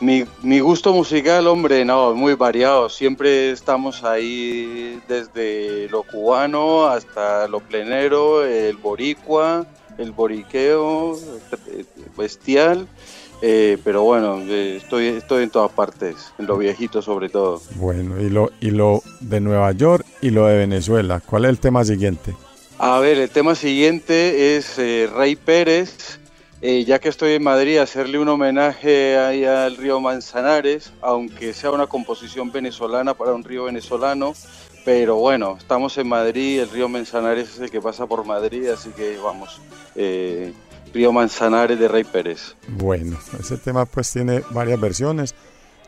Mi, 0.00 0.24
mi 0.42 0.58
gusto 0.60 0.90
musical, 0.94 1.46
hombre, 1.46 1.84
no, 1.84 2.14
muy 2.14 2.32
variado. 2.32 2.88
Siempre 2.88 3.50
estamos 3.50 4.02
ahí 4.04 4.98
desde 5.06 5.86
lo 5.90 6.02
cubano 6.02 6.86
hasta 6.86 7.46
lo 7.46 7.60
plenero, 7.60 8.42
el 8.42 8.78
boricua, 8.78 9.66
el 9.98 10.12
boriqueo, 10.12 11.18
bestial. 12.16 12.88
eh, 13.42 13.76
pero 13.84 14.02
bueno, 14.04 14.40
eh, 14.48 14.78
estoy, 14.78 15.08
estoy 15.08 15.42
en 15.42 15.50
todas 15.50 15.72
partes, 15.72 16.32
en 16.38 16.46
lo 16.46 16.56
viejito 16.56 17.02
sobre 17.02 17.28
todo. 17.28 17.60
Bueno, 17.74 18.18
y 18.18 18.30
lo, 18.30 18.50
y 18.62 18.70
lo 18.70 19.02
de 19.20 19.42
Nueva 19.42 19.72
York 19.72 20.06
y 20.22 20.30
lo 20.30 20.46
de 20.46 20.56
Venezuela. 20.56 21.20
¿Cuál 21.20 21.44
es 21.44 21.50
el 21.50 21.58
tema 21.58 21.84
siguiente? 21.84 22.34
A 22.78 22.98
ver, 22.98 23.18
el 23.18 23.28
tema 23.28 23.54
siguiente 23.54 24.56
es 24.56 24.78
eh, 24.78 25.06
Rey 25.14 25.36
Pérez. 25.36 26.16
Eh, 26.62 26.84
ya 26.84 26.98
que 26.98 27.08
estoy 27.08 27.32
en 27.32 27.42
Madrid, 27.42 27.78
hacerle 27.78 28.18
un 28.18 28.28
homenaje 28.28 29.16
ahí 29.16 29.44
al 29.44 29.76
río 29.76 29.98
Manzanares, 30.00 30.92
aunque 31.00 31.54
sea 31.54 31.70
una 31.70 31.86
composición 31.86 32.52
venezolana 32.52 33.14
para 33.14 33.32
un 33.32 33.42
río 33.44 33.64
venezolano. 33.64 34.34
Pero 34.84 35.16
bueno, 35.16 35.56
estamos 35.58 35.96
en 35.98 36.08
Madrid, 36.08 36.60
el 36.60 36.70
río 36.70 36.88
Manzanares 36.88 37.50
es 37.54 37.60
el 37.60 37.70
que 37.70 37.80
pasa 37.80 38.06
por 38.06 38.24
Madrid, 38.24 38.68
así 38.68 38.90
que 38.90 39.16
vamos. 39.22 39.60
eh, 39.94 40.52
río 40.92 41.12
Manzanares 41.12 41.78
de 41.78 41.86
Rey 41.88 42.02
Pérez. 42.04 42.56
Bueno, 42.68 43.16
ese 43.38 43.56
tema 43.58 43.84
pues 43.86 44.10
tiene 44.12 44.42
varias 44.50 44.80
versiones. 44.80 45.34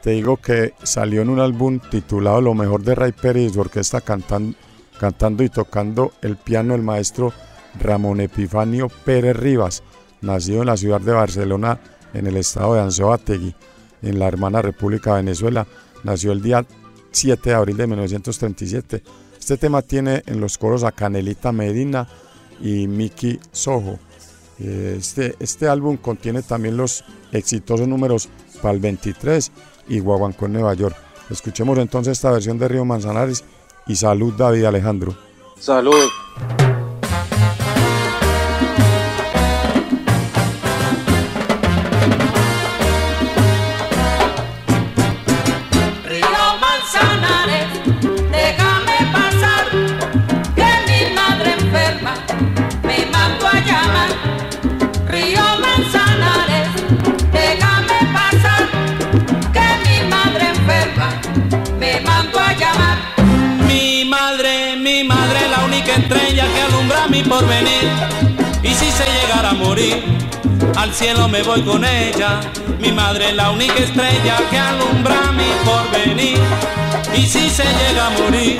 Te 0.00 0.10
digo 0.10 0.36
que 0.36 0.74
salió 0.84 1.22
en 1.22 1.28
un 1.28 1.40
álbum 1.40 1.80
titulado 1.90 2.40
Lo 2.40 2.54
mejor 2.54 2.82
de 2.82 2.94
Ray 2.94 3.12
Pérez 3.12 3.50
y 3.50 3.54
su 3.54 3.60
orquesta 3.60 4.00
cantan- 4.00 4.54
cantando 5.00 5.42
y 5.42 5.48
tocando 5.48 6.12
el 6.22 6.36
piano 6.36 6.74
el 6.74 6.82
maestro 6.82 7.32
Ramón 7.80 8.20
Epifanio 8.20 8.88
Pérez 9.04 9.36
Rivas, 9.36 9.82
nacido 10.22 10.60
en 10.60 10.66
la 10.66 10.76
ciudad 10.76 11.00
de 11.00 11.12
Barcelona, 11.12 11.78
en 12.14 12.26
el 12.26 12.36
estado 12.36 12.74
de 12.74 12.80
Anzoátegui, 12.80 13.54
en 14.02 14.18
la 14.18 14.28
hermana 14.28 14.62
República 14.62 15.10
de 15.10 15.16
Venezuela. 15.22 15.66
Nació 16.04 16.32
el 16.32 16.42
día 16.42 16.64
7 17.10 17.50
de 17.50 17.54
abril 17.54 17.76
de 17.76 17.86
1937. 17.86 19.02
Este 19.38 19.56
tema 19.56 19.82
tiene 19.82 20.22
en 20.26 20.40
los 20.40 20.58
coros 20.58 20.84
a 20.84 20.92
Canelita 20.92 21.52
Medina 21.52 22.08
y 22.60 22.86
Miki 22.86 23.38
Sojo. 23.50 23.98
Eh, 24.58 24.96
Este, 24.98 25.34
este 25.40 25.68
álbum 25.68 25.96
contiene 25.96 26.42
también 26.42 26.76
los 26.76 27.04
exitosos 27.32 27.88
números 27.88 28.28
para 28.60 28.74
el 28.74 28.80
23 28.80 29.50
y 29.88 29.98
Guaguancó 29.98 30.46
en 30.46 30.52
Nueva 30.54 30.74
York. 30.74 30.96
Escuchemos 31.30 31.78
entonces 31.78 32.12
esta 32.12 32.30
versión 32.30 32.58
de 32.58 32.68
Río 32.68 32.84
Manzanares 32.84 33.44
y 33.86 33.96
salud 33.96 34.34
David 34.36 34.64
Alejandro. 34.64 35.16
Salud. 35.58 36.08
Estrella 65.94 66.46
que 66.54 66.62
alumbra 66.62 67.08
mi 67.08 67.22
porvenir. 67.22 67.88
Y 68.62 68.74
si 68.74 68.90
se 68.90 69.04
llegara 69.04 69.50
a 69.50 69.54
morir, 69.54 70.02
al 70.76 70.92
cielo 70.92 71.28
me 71.28 71.42
voy 71.42 71.62
con 71.62 71.84
ella. 71.84 72.40
Mi 72.78 72.92
madre, 72.92 73.32
la 73.32 73.50
única 73.50 73.78
estrella 73.78 74.36
que 74.50 74.58
alumbra 74.58 75.32
mi 75.32 75.50
porvenir. 75.64 76.38
Y 77.14 77.26
si 77.26 77.50
se 77.50 77.64
llega 77.64 78.06
a 78.06 78.10
morir, 78.10 78.58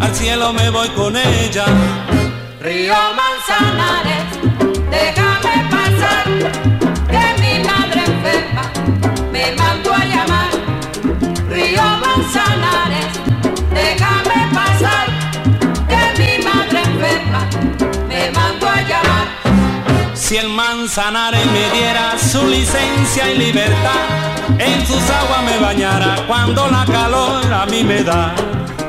al 0.00 0.14
cielo 0.14 0.52
me 0.52 0.70
voy 0.70 0.88
con 0.90 1.16
ella. 1.16 1.66
Río 2.60 2.94
Manzanares, 3.20 4.26
déjame 4.90 5.54
pasar, 5.70 6.24
que 7.08 7.42
mi 7.42 7.64
madre 7.64 8.02
enferma 8.06 8.70
me 9.32 9.52
mandó 9.52 9.92
a 9.94 10.04
llamar. 10.04 10.50
Río 11.48 11.82
Manzanares, 11.82 13.12
Si 20.28 20.36
el 20.36 20.50
Manzanares 20.50 21.46
me 21.46 21.70
diera 21.70 22.18
su 22.18 22.46
licencia 22.46 23.32
y 23.32 23.38
libertad, 23.38 24.58
en 24.58 24.86
sus 24.86 25.00
aguas 25.08 25.42
me 25.42 25.58
bañara 25.58 26.16
cuando 26.26 26.68
la 26.68 26.84
calor 26.84 27.50
a 27.50 27.64
mí 27.64 27.82
me 27.82 28.04
da. 28.04 28.34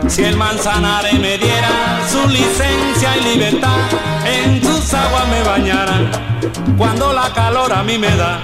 Si 0.10 0.22
el 0.22 0.36
Manzanares 0.36 1.14
me 1.14 1.38
diera 1.38 2.06
su 2.12 2.28
licencia 2.28 3.16
y 3.16 3.38
libertad, 3.38 3.78
en 4.26 4.62
sus 4.62 4.94
aguas 4.94 5.30
me 5.30 5.42
bañara 5.44 6.12
cuando 6.78 7.14
la 7.14 7.32
calor 7.32 7.72
a 7.72 7.84
mí 7.84 7.98
me 7.98 8.14
da. 8.18 8.42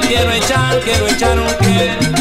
Quiero 0.00 0.30
echar, 0.32 0.80
quiero 0.80 1.06
echar 1.06 1.38
un 1.38 1.46
pie. 1.58 2.11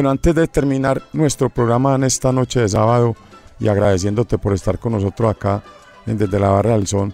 Bueno, 0.00 0.12
antes 0.12 0.34
de 0.34 0.48
terminar 0.48 1.02
nuestro 1.12 1.50
programa 1.50 1.94
en 1.94 2.04
esta 2.04 2.32
noche 2.32 2.60
de 2.60 2.70
sábado 2.70 3.14
y 3.58 3.68
agradeciéndote 3.68 4.38
por 4.38 4.54
estar 4.54 4.78
con 4.78 4.92
nosotros 4.92 5.30
acá 5.30 5.62
en 6.06 6.16
Desde 6.16 6.40
la 6.40 6.48
Barra 6.48 6.72
del 6.72 6.86
Son, 6.86 7.12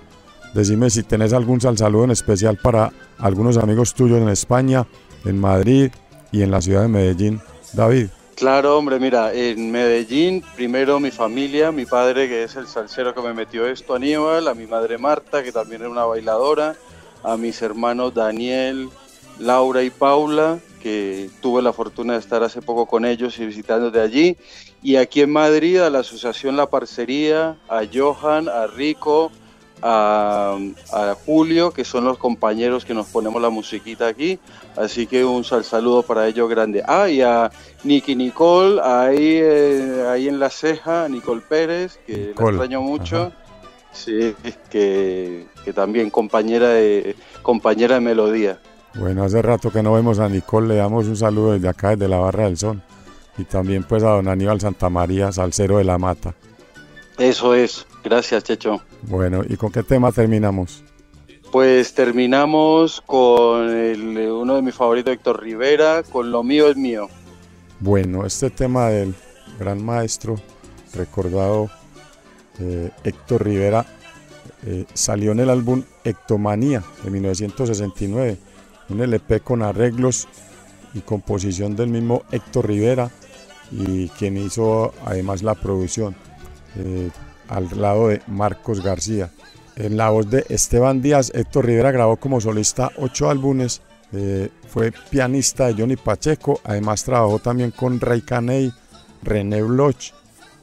decime 0.54 0.88
si 0.88 1.02
tenés 1.02 1.32
algún 1.32 1.60
sal 1.60 1.76
saludo 1.76 2.04
en 2.04 2.12
especial 2.12 2.58
para 2.62 2.92
algunos 3.18 3.56
amigos 3.56 3.92
tuyos 3.92 4.22
en 4.22 4.28
España, 4.28 4.86
en 5.24 5.36
Madrid 5.36 5.90
y 6.30 6.42
en 6.42 6.52
la 6.52 6.62
ciudad 6.62 6.82
de 6.82 6.86
Medellín. 6.86 7.40
David. 7.72 8.06
Claro, 8.36 8.78
hombre, 8.78 9.00
mira, 9.00 9.34
en 9.34 9.72
Medellín, 9.72 10.44
primero 10.54 11.00
mi 11.00 11.10
familia, 11.10 11.72
mi 11.72 11.86
padre, 11.86 12.28
que 12.28 12.44
es 12.44 12.54
el 12.54 12.68
salsero 12.68 13.12
que 13.16 13.20
me 13.20 13.34
metió 13.34 13.66
esto, 13.66 13.96
Aníbal, 13.96 14.46
a 14.46 14.54
mi 14.54 14.68
madre 14.68 14.96
Marta, 14.96 15.42
que 15.42 15.50
también 15.50 15.82
es 15.82 15.88
una 15.88 16.04
bailadora, 16.04 16.76
a 17.24 17.36
mis 17.36 17.60
hermanos 17.62 18.14
Daniel, 18.14 18.90
Laura 19.40 19.82
y 19.82 19.90
Paula, 19.90 20.60
que 20.86 21.28
tuve 21.42 21.62
la 21.62 21.72
fortuna 21.72 22.12
de 22.12 22.20
estar 22.20 22.44
hace 22.44 22.62
poco 22.62 22.86
con 22.86 23.04
ellos 23.04 23.40
y 23.40 23.44
visitando 23.44 23.90
de 23.90 24.00
allí, 24.00 24.36
y 24.84 24.94
aquí 24.94 25.20
en 25.20 25.32
Madrid 25.32 25.80
a 25.80 25.90
la 25.90 25.98
Asociación 25.98 26.56
La 26.56 26.70
Parcería, 26.70 27.56
a 27.68 27.80
Johan, 27.92 28.48
a 28.48 28.68
Rico, 28.68 29.32
a, 29.82 30.56
a 30.92 31.16
Julio, 31.26 31.72
que 31.72 31.84
son 31.84 32.04
los 32.04 32.18
compañeros 32.18 32.84
que 32.84 32.94
nos 32.94 33.08
ponemos 33.08 33.42
la 33.42 33.50
musiquita 33.50 34.06
aquí. 34.06 34.38
Así 34.76 35.08
que 35.08 35.24
un 35.24 35.42
sal 35.42 35.64
saludo 35.64 36.04
para 36.04 36.28
ellos 36.28 36.48
grande. 36.48 36.84
Ah, 36.86 37.08
y 37.08 37.20
a 37.20 37.50
Nicky 37.82 38.14
Nicole, 38.14 38.80
ahí, 38.80 39.40
eh, 39.42 40.06
ahí 40.08 40.28
en 40.28 40.38
la 40.38 40.50
ceja, 40.50 41.08
Nicole 41.08 41.42
Pérez, 41.48 41.98
que 42.06 42.12
la 42.12 42.26
Nicole, 42.28 42.48
extraño 42.50 42.80
mucho. 42.80 43.32
Sí, 43.90 44.36
que, 44.70 45.46
que 45.64 45.72
también 45.72 46.10
compañera 46.10 46.68
de, 46.68 47.16
compañera 47.42 47.96
de 47.96 48.02
melodía. 48.02 48.60
Bueno, 48.98 49.24
hace 49.24 49.42
rato 49.42 49.70
que 49.70 49.82
no 49.82 49.92
vemos 49.92 50.18
a 50.18 50.28
Nicole, 50.28 50.68
le 50.68 50.76
damos 50.76 51.06
un 51.06 51.16
saludo 51.16 51.52
desde 51.52 51.68
acá, 51.68 51.90
desde 51.90 52.08
la 52.08 52.18
Barra 52.18 52.44
del 52.44 52.56
Son. 52.56 52.82
Y 53.38 53.44
también 53.44 53.84
pues 53.84 54.02
a 54.02 54.08
don 54.10 54.28
Aníbal 54.28 54.60
Santamaría, 54.60 55.30
salsero 55.32 55.76
de 55.78 55.84
la 55.84 55.98
Mata. 55.98 56.34
Eso 57.18 57.54
es. 57.54 57.86
Gracias, 58.02 58.44
Checho. 58.44 58.80
Bueno, 59.02 59.42
¿y 59.46 59.56
con 59.56 59.70
qué 59.70 59.82
tema 59.82 60.12
terminamos? 60.12 60.82
Pues 61.52 61.94
terminamos 61.94 63.02
con 63.04 63.68
el- 63.70 64.16
uno 64.30 64.56
de 64.56 64.62
mis 64.62 64.74
favoritos, 64.74 65.12
Héctor 65.12 65.42
Rivera, 65.42 66.02
con 66.02 66.30
Lo 66.30 66.42
mío 66.42 66.68
es 66.70 66.76
mío. 66.76 67.08
Bueno, 67.80 68.24
este 68.24 68.48
tema 68.50 68.88
del 68.88 69.14
gran 69.58 69.84
maestro, 69.84 70.36
recordado 70.94 71.68
eh, 72.58 72.90
Héctor 73.04 73.44
Rivera, 73.44 73.84
eh, 74.64 74.86
salió 74.94 75.32
en 75.32 75.40
el 75.40 75.50
álbum 75.50 75.82
Ectomanía 76.04 76.82
de 77.04 77.10
1969, 77.10 78.38
un 78.88 79.00
LP 79.00 79.40
con 79.40 79.62
arreglos 79.62 80.28
y 80.94 81.00
composición 81.00 81.76
del 81.76 81.88
mismo 81.88 82.22
Héctor 82.30 82.68
Rivera 82.68 83.10
y 83.70 84.08
quien 84.10 84.36
hizo 84.36 84.94
además 85.04 85.42
la 85.42 85.54
producción 85.54 86.14
eh, 86.76 87.10
al 87.48 87.68
lado 87.80 88.08
de 88.08 88.22
Marcos 88.26 88.82
García. 88.82 89.30
En 89.76 89.96
la 89.96 90.10
voz 90.10 90.30
de 90.30 90.46
Esteban 90.48 91.02
Díaz, 91.02 91.30
Héctor 91.34 91.66
Rivera 91.66 91.90
grabó 91.90 92.16
como 92.16 92.40
solista 92.40 92.90
ocho 92.96 93.28
álbumes, 93.28 93.82
eh, 94.12 94.48
fue 94.68 94.92
pianista 95.10 95.66
de 95.66 95.74
Johnny 95.74 95.96
Pacheco, 95.96 96.60
además 96.64 97.04
trabajó 97.04 97.38
también 97.38 97.72
con 97.72 98.00
Ray 98.00 98.22
Caney, 98.22 98.72
René 99.22 99.62
Bloch, 99.62 100.12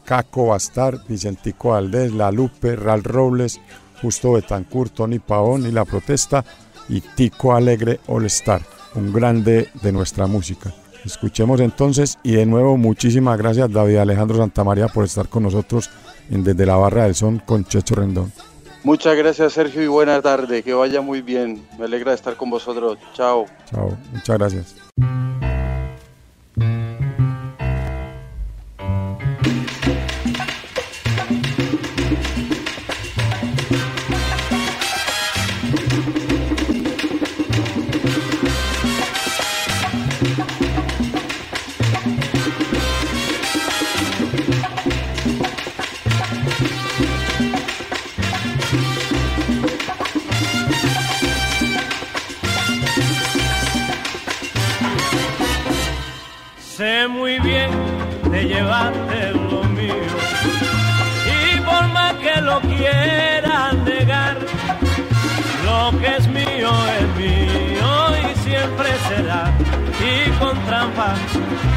Caco 0.05 0.47
Bastar, 0.47 0.99
Vicentico 1.07 1.69
Valdés, 1.69 2.11
La 2.11 2.32
Lupe, 2.32 2.76
Ral 2.76 3.03
Robles, 3.03 3.59
Justo 4.01 4.34
Betancourt, 4.34 4.93
Tony 4.93 5.19
Pavón 5.19 5.65
y 5.67 5.71
La 5.71 5.86
Protesta 5.86 6.43
y 6.90 7.02
Tico 7.02 7.54
Alegre 7.54 8.00
All 8.08 8.26
Star, 8.26 8.62
un 8.96 9.12
grande 9.14 9.70
de 9.82 9.92
nuestra 9.92 10.28
música. 10.28 10.74
Escuchemos 11.06 11.60
entonces 11.60 12.18
y 12.24 12.34
de 12.34 12.46
nuevo 12.46 12.78
muchísimas 12.78 13.38
gracias 13.38 13.72
David 13.72 13.98
Alejandro 13.98 14.38
Santamaría 14.38 14.88
por 14.88 15.04
estar 15.04 15.28
con 15.28 15.44
nosotros 15.44 15.90
en 16.30 16.44
Desde 16.44 16.66
la 16.66 16.78
Barra 16.78 17.04
del 17.04 17.16
Son 17.16 17.40
con 17.40 17.66
Checho 17.66 17.96
Rendón. 17.96 18.32
Muchas 18.84 19.16
gracias 19.16 19.54
Sergio 19.54 19.82
y 19.82 19.88
buena 19.88 20.22
tarde, 20.22 20.64
que 20.64 20.74
vaya 20.74 21.02
muy 21.02 21.22
bien. 21.22 21.66
Me 21.78 21.86
alegra 21.86 22.14
estar 22.14 22.36
con 22.36 22.50
vosotros. 22.50 22.98
Chao. 23.14 23.46
Chao, 23.70 23.98
muchas 24.12 24.38
gracias. 24.38 24.83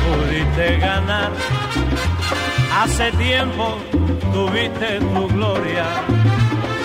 pudiste 0.07 0.79
ganar. 0.79 1.31
Hace 2.73 3.11
tiempo 3.13 3.79
tuviste 4.33 5.01
tu 5.01 5.29
gloria. 5.29 5.87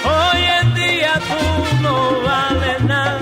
Hoy 0.04 0.42
en 0.60 0.74
día 0.74 1.14
tú 1.30 1.82
no 1.84 2.22
vales 2.22 2.82
nada. 2.84 3.20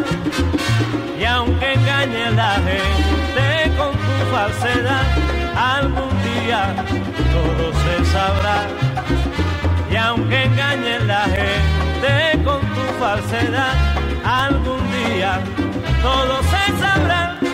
Y 1.20 1.26
aunque 1.26 1.74
engañe 1.74 2.32
la 2.32 2.54
gente 2.68 3.78
con 3.78 3.92
tu 3.92 4.16
falsedad, 4.34 5.06
algún 5.56 6.14
día 6.30 6.62
todo 7.36 7.66
se 7.84 8.06
sabrá. 8.14 8.60
Y 9.92 9.96
aunque 9.96 10.44
engañe 10.44 11.00
la 11.00 11.24
gente 11.24 12.44
con 12.46 12.62
tu 12.76 12.86
falsedad, 13.00 13.74
algún 14.24 14.82
día 14.92 15.42
todo 16.02 16.42
se 16.44 16.64
sabrá. 16.80 17.49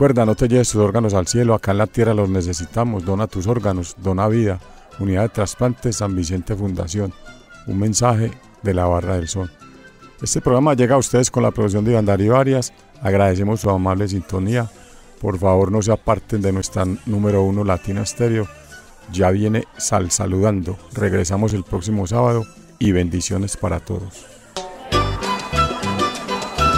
Recuerda, 0.00 0.24
no 0.24 0.34
te 0.34 0.48
lleves 0.48 0.70
tus 0.70 0.80
órganos 0.80 1.12
al 1.12 1.26
cielo, 1.26 1.52
acá 1.52 1.72
en 1.72 1.76
la 1.76 1.86
tierra 1.86 2.14
los 2.14 2.30
necesitamos. 2.30 3.04
Dona 3.04 3.26
tus 3.26 3.46
órganos, 3.46 3.96
dona 3.98 4.28
vida. 4.28 4.58
Unidad 4.98 5.24
de 5.24 5.28
Trasplantes 5.28 5.96
San 5.96 6.16
Vicente 6.16 6.56
Fundación. 6.56 7.12
Un 7.66 7.78
mensaje 7.78 8.30
de 8.62 8.72
la 8.72 8.86
Barra 8.86 9.16
del 9.16 9.28
Sol. 9.28 9.52
Este 10.22 10.40
programa 10.40 10.72
llega 10.72 10.94
a 10.94 10.98
ustedes 10.98 11.30
con 11.30 11.42
la 11.42 11.50
producción 11.50 11.84
de 11.84 11.90
Iván 11.90 12.06
Darío 12.06 12.34
Agradecemos 13.02 13.60
su 13.60 13.68
amable 13.68 14.08
sintonía. 14.08 14.70
Por 15.20 15.38
favor, 15.38 15.70
no 15.70 15.82
se 15.82 15.92
aparten 15.92 16.40
de 16.40 16.52
nuestra 16.52 16.86
número 17.04 17.42
uno 17.42 17.62
Latina 17.62 18.06
Stereo. 18.06 18.48
Ya 19.12 19.30
viene 19.30 19.64
Sal 19.76 20.10
Saludando. 20.10 20.78
Regresamos 20.94 21.52
el 21.52 21.62
próximo 21.62 22.06
sábado 22.06 22.46
y 22.78 22.92
bendiciones 22.92 23.58
para 23.58 23.80
todos. 23.80 24.29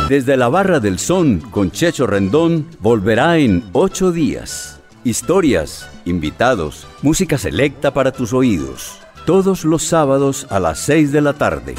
Desde 0.08 0.36
la 0.36 0.48
Barra 0.48 0.80
del 0.80 0.98
Son 0.98 1.40
con 1.40 1.70
Checho 1.70 2.06
Rendón 2.06 2.66
volverá 2.80 3.38
en 3.38 3.64
ocho 3.72 4.12
días. 4.12 4.80
Historias, 5.04 5.88
invitados, 6.04 6.86
música 7.02 7.38
selecta 7.38 7.94
para 7.94 8.12
tus 8.12 8.32
oídos. 8.32 8.98
Todos 9.24 9.64
los 9.64 9.84
sábados 9.84 10.46
a 10.50 10.60
las 10.60 10.80
seis 10.80 11.12
de 11.12 11.20
la 11.22 11.32
tarde. 11.32 11.74